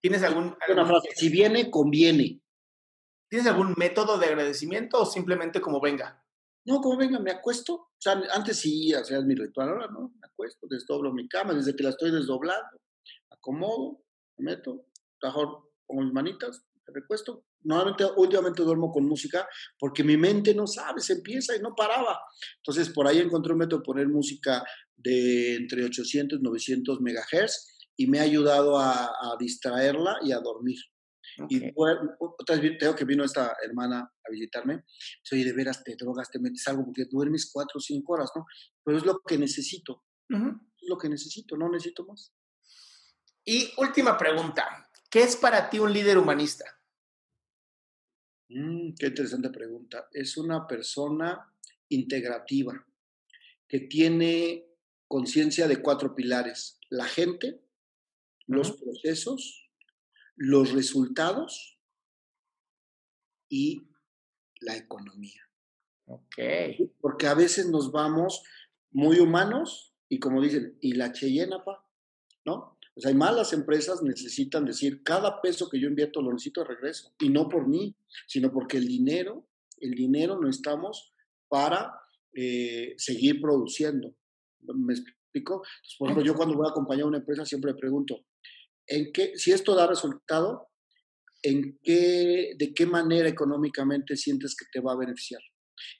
¿Tienes 0.00 0.22
algún, 0.24 0.56
Una 0.68 0.84
frase, 0.84 1.10
si 1.14 1.28
viene, 1.28 1.70
conviene. 1.70 2.42
¿Tienes 3.30 3.46
algún 3.46 3.74
método 3.78 4.18
de 4.18 4.26
agradecimiento 4.26 5.00
o 5.00 5.06
simplemente 5.06 5.60
como 5.60 5.80
venga? 5.80 6.22
No, 6.66 6.80
como 6.80 6.96
venga, 6.96 7.18
me 7.18 7.30
acuesto. 7.30 7.74
O 7.74 7.96
sea, 7.98 8.20
antes 8.34 8.58
sí 8.58 8.92
hacía 8.92 9.20
mi 9.20 9.34
ritual, 9.34 9.70
ahora 9.70 9.86
no, 9.86 10.12
me 10.20 10.26
acuesto, 10.26 10.66
desdoblo 10.68 11.12
mi 11.12 11.28
cama, 11.28 11.54
desde 11.54 11.74
que 11.74 11.84
la 11.84 11.90
estoy 11.90 12.10
desdoblando, 12.10 12.80
acomodo, 13.30 14.02
me 14.38 14.52
meto, 14.52 14.86
mejor 15.22 15.71
pongo 15.92 16.04
mis 16.04 16.12
manitas, 16.12 16.64
me 16.86 16.94
recuesto, 16.94 17.44
Normalmente, 17.64 18.04
últimamente 18.16 18.62
duermo 18.62 18.90
con 18.90 19.06
música 19.06 19.48
porque 19.78 20.02
mi 20.02 20.16
mente 20.16 20.54
no 20.54 20.66
sabe, 20.66 21.00
se 21.00 21.14
empieza 21.14 21.54
y 21.54 21.60
no 21.60 21.74
paraba. 21.74 22.18
Entonces, 22.56 22.90
por 22.90 23.06
ahí 23.06 23.18
encontré 23.18 23.52
un 23.52 23.60
método 23.60 23.80
de 23.80 23.84
poner 23.84 24.08
música 24.08 24.64
de 24.96 25.56
entre 25.56 25.84
800 25.84 26.38
y 26.38 26.42
900 26.42 27.00
megahertz 27.00 27.78
y 27.96 28.06
me 28.06 28.18
ha 28.18 28.22
ayudado 28.22 28.78
a, 28.78 29.36
distraerla 29.38 30.18
y 30.22 30.32
a 30.32 30.40
dormir. 30.40 30.78
Y 31.48 31.72
otra 31.76 32.56
vez 32.56 32.78
tengo 32.78 32.94
que 32.94 33.04
vino 33.04 33.24
esta 33.24 33.56
hermana 33.64 34.00
a 34.00 34.30
visitarme. 34.30 34.84
Soy 35.22 35.44
de 35.44 35.52
veras 35.52 35.82
te 35.82 35.94
drogas, 35.96 36.30
te 36.30 36.38
metes 36.38 36.66
algo 36.68 36.84
porque 36.84 37.06
duermes 37.08 37.50
cuatro 37.52 37.78
o 37.78 37.80
cinco 37.80 38.14
horas, 38.14 38.30
¿no? 38.34 38.44
Pero 38.84 38.98
es 38.98 39.04
lo 39.04 39.20
que 39.26 39.38
necesito. 39.38 40.04
Es 40.28 40.88
lo 40.88 40.98
que 40.98 41.08
necesito, 41.08 41.56
no 41.56 41.70
necesito 41.70 42.04
más. 42.06 42.34
Y 43.44 43.70
última 43.76 44.16
pregunta. 44.16 44.88
¿Qué 45.12 45.22
es 45.22 45.36
para 45.36 45.68
ti 45.68 45.78
un 45.78 45.92
líder 45.92 46.16
humanista? 46.16 46.64
Mm, 48.48 48.94
qué 48.98 49.08
interesante 49.08 49.50
pregunta. 49.50 50.08
Es 50.10 50.38
una 50.38 50.66
persona 50.66 51.54
integrativa 51.90 52.86
que 53.68 53.80
tiene 53.80 54.64
conciencia 55.06 55.68
de 55.68 55.82
cuatro 55.82 56.14
pilares. 56.14 56.78
La 56.88 57.04
gente, 57.04 57.60
los 58.46 58.72
procesos, 58.72 59.70
los 60.34 60.72
resultados 60.72 61.78
y 63.50 63.86
la 64.60 64.78
economía. 64.78 65.42
Ok. 66.06 66.38
Porque 67.02 67.26
a 67.26 67.34
veces 67.34 67.68
nos 67.68 67.92
vamos 67.92 68.42
muy 68.90 69.18
humanos 69.18 69.94
y 70.08 70.18
como 70.18 70.40
dicen, 70.40 70.78
¿y 70.80 70.94
la 70.94 71.12
Cheyenne, 71.12 71.58
pa? 71.62 71.86
¿No? 72.46 72.71
O 72.94 73.00
sea, 73.00 73.10
hay 73.10 73.16
malas 73.16 73.52
empresas 73.52 74.02
necesitan 74.02 74.64
decir, 74.64 75.02
cada 75.02 75.40
peso 75.40 75.68
que 75.68 75.80
yo 75.80 75.88
invierto 75.88 76.20
lo 76.20 76.32
necesito 76.32 76.60
de 76.60 76.68
regreso. 76.68 77.14
Y 77.20 77.30
no 77.30 77.48
por 77.48 77.66
mí, 77.66 77.96
sino 78.26 78.52
porque 78.52 78.76
el 78.76 78.86
dinero, 78.86 79.46
el 79.80 79.92
dinero 79.92 80.38
no 80.38 80.48
estamos 80.48 81.12
para 81.48 81.92
eh, 82.34 82.94
seguir 82.98 83.40
produciendo. 83.40 84.14
¿Me 84.60 84.94
explico? 84.94 85.62
por 85.98 86.08
ejemplo, 86.08 86.24
yo 86.24 86.34
cuando 86.34 86.54
voy 86.54 86.66
a 86.66 86.70
acompañar 86.70 87.04
a 87.04 87.08
una 87.08 87.18
empresa 87.18 87.46
siempre 87.46 87.74
pregunto, 87.74 88.26
¿en 88.86 89.12
qué, 89.12 89.32
si 89.36 89.52
esto 89.52 89.74
da 89.74 89.86
resultado, 89.86 90.68
¿en 91.42 91.78
qué, 91.82 92.54
de 92.58 92.74
qué 92.74 92.84
manera 92.84 93.28
económicamente 93.28 94.16
sientes 94.16 94.54
que 94.54 94.66
te 94.70 94.80
va 94.80 94.92
a 94.92 94.98
beneficiar? 94.98 95.40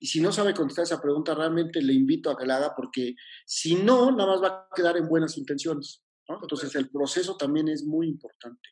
Y 0.00 0.06
si 0.06 0.20
no 0.20 0.32
sabe 0.32 0.54
contestar 0.54 0.84
esa 0.84 1.00
pregunta, 1.00 1.34
realmente 1.34 1.80
le 1.80 1.94
invito 1.94 2.30
a 2.30 2.36
que 2.36 2.46
la 2.46 2.56
haga 2.56 2.74
porque 2.76 3.14
si 3.46 3.74
no, 3.74 4.14
nada 4.14 4.32
más 4.32 4.42
va 4.42 4.48
a 4.48 4.68
quedar 4.74 4.96
en 4.98 5.08
buenas 5.08 5.38
intenciones. 5.38 6.02
Entonces 6.40 6.74
el 6.74 6.88
proceso 6.90 7.36
también 7.36 7.68
es 7.68 7.84
muy 7.84 8.08
importante. 8.08 8.68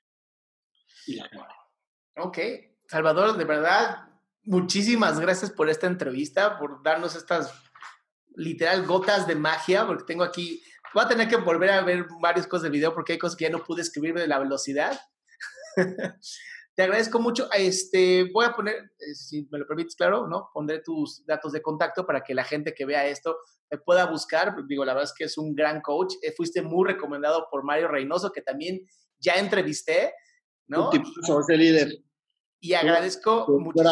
Ok, 2.16 2.38
Salvador, 2.86 3.36
de 3.36 3.44
verdad, 3.44 4.08
muchísimas 4.42 5.18
gracias 5.20 5.50
por 5.50 5.68
esta 5.68 5.86
entrevista, 5.86 6.58
por 6.58 6.82
darnos 6.82 7.16
estas 7.16 7.52
literal 8.34 8.86
gotas 8.86 9.26
de 9.26 9.34
magia, 9.34 9.86
porque 9.86 10.04
tengo 10.04 10.24
aquí, 10.24 10.62
voy 10.94 11.04
a 11.04 11.08
tener 11.08 11.28
que 11.28 11.36
volver 11.36 11.70
a 11.70 11.82
ver 11.82 12.06
varias 12.20 12.46
cosas 12.46 12.64
de 12.64 12.70
video 12.70 12.94
porque 12.94 13.12
hay 13.12 13.18
cosas 13.18 13.36
que 13.36 13.44
ya 13.44 13.50
no 13.50 13.64
pude 13.64 13.82
escribir 13.82 14.14
de 14.14 14.26
la 14.26 14.38
velocidad. 14.38 14.98
Te 16.80 16.84
agradezco 16.84 17.20
mucho. 17.20 17.46
Este, 17.52 18.30
voy 18.32 18.46
a 18.46 18.54
poner, 18.54 18.74
eh, 18.74 19.14
si 19.14 19.46
me 19.50 19.58
lo 19.58 19.66
permites, 19.66 19.94
claro, 19.94 20.26
¿no? 20.26 20.48
Pondré 20.54 20.80
tus 20.80 21.22
datos 21.26 21.52
de 21.52 21.60
contacto 21.60 22.06
para 22.06 22.22
que 22.22 22.34
la 22.34 22.42
gente 22.42 22.72
que 22.72 22.86
vea 22.86 23.06
esto 23.06 23.36
me 23.70 23.76
pueda 23.76 24.06
buscar. 24.06 24.56
Digo, 24.66 24.82
la 24.86 24.94
verdad 24.94 25.10
es 25.10 25.14
que 25.14 25.24
es 25.24 25.36
un 25.36 25.54
gran 25.54 25.82
coach. 25.82 26.14
Eh, 26.22 26.32
fuiste 26.34 26.62
muy 26.62 26.88
recomendado 26.88 27.48
por 27.50 27.64
Mario 27.64 27.88
Reynoso, 27.88 28.32
que 28.32 28.40
también 28.40 28.80
ya 29.18 29.34
entrevisté, 29.34 30.14
¿no? 30.68 30.86
Un 30.86 30.90
tipo, 30.90 31.40
ese 31.40 31.54
líder. 31.54 31.98
Y 32.60 32.72
agradezco 32.72 33.46
mucho. 33.58 33.82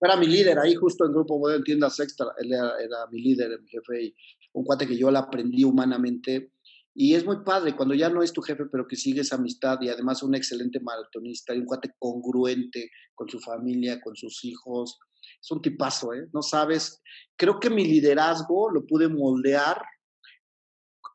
Era, 0.00 0.16
mi 0.16 0.26
líder 0.26 0.58
ahí 0.58 0.74
justo 0.74 1.06
en 1.06 1.12
Grupo 1.12 1.38
Modelo 1.38 1.62
Tiendas 1.62 2.00
Extra. 2.00 2.26
Él 2.38 2.52
era, 2.52 2.72
era 2.80 3.06
mi 3.12 3.20
líder, 3.20 3.60
mi 3.60 3.68
jefe, 3.68 4.02
y 4.02 4.16
un 4.54 4.64
cuate 4.64 4.84
que 4.84 4.96
yo 4.96 5.12
la 5.12 5.20
aprendí 5.20 5.62
humanamente 5.62 6.51
y 6.94 7.14
es 7.14 7.24
muy 7.24 7.42
padre 7.42 7.74
cuando 7.74 7.94
ya 7.94 8.10
no 8.10 8.22
es 8.22 8.32
tu 8.32 8.42
jefe, 8.42 8.64
pero 8.70 8.86
que 8.86 8.96
sigues 8.96 9.32
amistad 9.32 9.78
y 9.80 9.88
además 9.88 10.22
un 10.22 10.34
excelente 10.34 10.78
maratonista 10.80 11.54
y 11.54 11.58
un 11.58 11.64
cuate 11.64 11.94
congruente 11.98 12.90
con 13.14 13.28
su 13.28 13.40
familia, 13.40 14.00
con 14.00 14.14
sus 14.14 14.44
hijos. 14.44 14.98
Es 15.40 15.50
un 15.50 15.62
tipazo, 15.62 16.12
¿eh? 16.12 16.28
No 16.32 16.42
sabes. 16.42 17.00
Creo 17.36 17.58
que 17.58 17.70
mi 17.70 17.84
liderazgo 17.84 18.70
lo 18.70 18.84
pude 18.86 19.08
moldear 19.08 19.82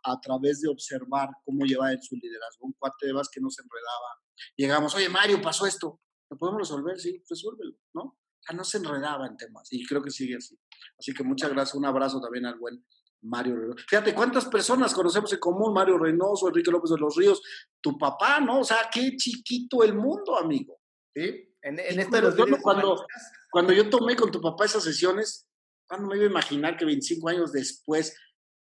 a 0.04 0.20
través 0.20 0.62
de 0.62 0.70
observar 0.70 1.30
cómo 1.46 1.66
lleva 1.66 1.92
en 1.92 2.02
su 2.02 2.16
liderazgo. 2.16 2.66
Un 2.66 2.74
cuate 2.80 3.08
de 3.08 3.14
más 3.14 3.30
que 3.30 3.40
no 3.40 3.50
se 3.50 3.62
enredaba. 3.62 4.22
Llegamos, 4.56 4.96
oye, 4.96 5.10
Mario, 5.10 5.42
pasó 5.42 5.68
esto. 5.68 6.02
¿Lo 6.30 6.38
podemos 6.38 6.62
resolver? 6.62 7.00
Sí, 7.00 7.24
resuélvelo, 7.30 7.78
¿no? 7.94 8.18
O 8.50 8.54
no 8.54 8.64
se 8.64 8.78
enredaba 8.78 9.28
en 9.28 9.38
temas 9.38 9.68
y 9.72 9.86
creo 9.86 10.02
que 10.02 10.10
sigue 10.10 10.38
así. 10.38 10.58
Así 10.98 11.14
que 11.14 11.24
muchas 11.24 11.52
gracias. 11.52 11.76
Un 11.76 11.86
abrazo 11.86 12.20
también 12.20 12.46
al 12.46 12.58
buen 12.58 12.84
Mario 13.22 13.56
Reynoso. 13.56 13.84
Fíjate, 13.88 14.14
¿cuántas 14.14 14.46
personas 14.46 14.94
conocemos 14.94 15.32
en 15.34 15.40
común? 15.40 15.74
Mario 15.74 15.98
Reynoso, 15.98 16.48
Enrique 16.48 16.72
López 16.72 16.92
de 16.92 16.98
los 16.98 17.16
Ríos, 17.16 17.42
tu 17.82 17.98
papá, 17.98 18.40
¿no? 18.40 18.62
O 18.62 18.64
sea, 18.64 18.90
qué 18.92 19.16
chiquito 19.16 19.84
el 19.84 19.94
mundo, 19.94 20.38
amigo. 20.38 20.80
Sí, 21.16 21.56
en, 21.62 21.80
esto 21.80 22.16
de 22.16 22.22
los 22.22 22.62
cuando, 22.62 23.74
yo 23.74 23.90
tomé 23.90 24.16
con 24.16 24.32
tu 24.32 24.40
papá 24.40 24.66
esas 24.66 24.84
sesiones, 24.84 25.48
¿cuándo 25.88 26.08
me 26.08 26.16
iba 26.16 26.26
a 26.26 26.30
imaginar 26.30 26.78
que 26.78 26.86
25 26.86 27.30
años 27.30 27.52
después, 27.52 28.16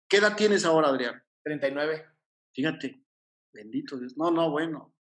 ¿qué 0.09 0.19
edad 0.19 0.37
tienes 0.37 0.65
ahora, 0.65 0.89
Adrián? 0.89 1.23
39. 1.43 2.07
Fíjate, 2.55 3.05
bendito 3.53 3.99
Dios. 3.99 4.17
No, 4.17 4.31
no, 4.31 4.51
bueno. 4.51 4.95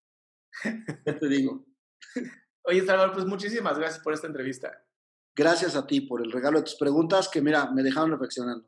Ya 1.06 1.18
te 1.18 1.28
digo. 1.28 1.66
Oye, 2.66 2.86
Salvador, 2.86 3.14
pues 3.14 3.26
muchísimas 3.26 3.78
gracias 3.78 4.04
por 4.04 4.14
esta 4.14 4.28
entrevista. 4.28 4.84
Gracias 5.36 5.76
a 5.76 5.86
ti 5.86 6.02
por 6.02 6.22
el 6.22 6.32
regalo 6.32 6.60
de 6.60 6.66
tus 6.66 6.76
preguntas 6.76 7.28
que, 7.28 7.42
mira, 7.42 7.72
me 7.72 7.84
dejaron 7.84 8.12
reflexionando. 8.12 8.68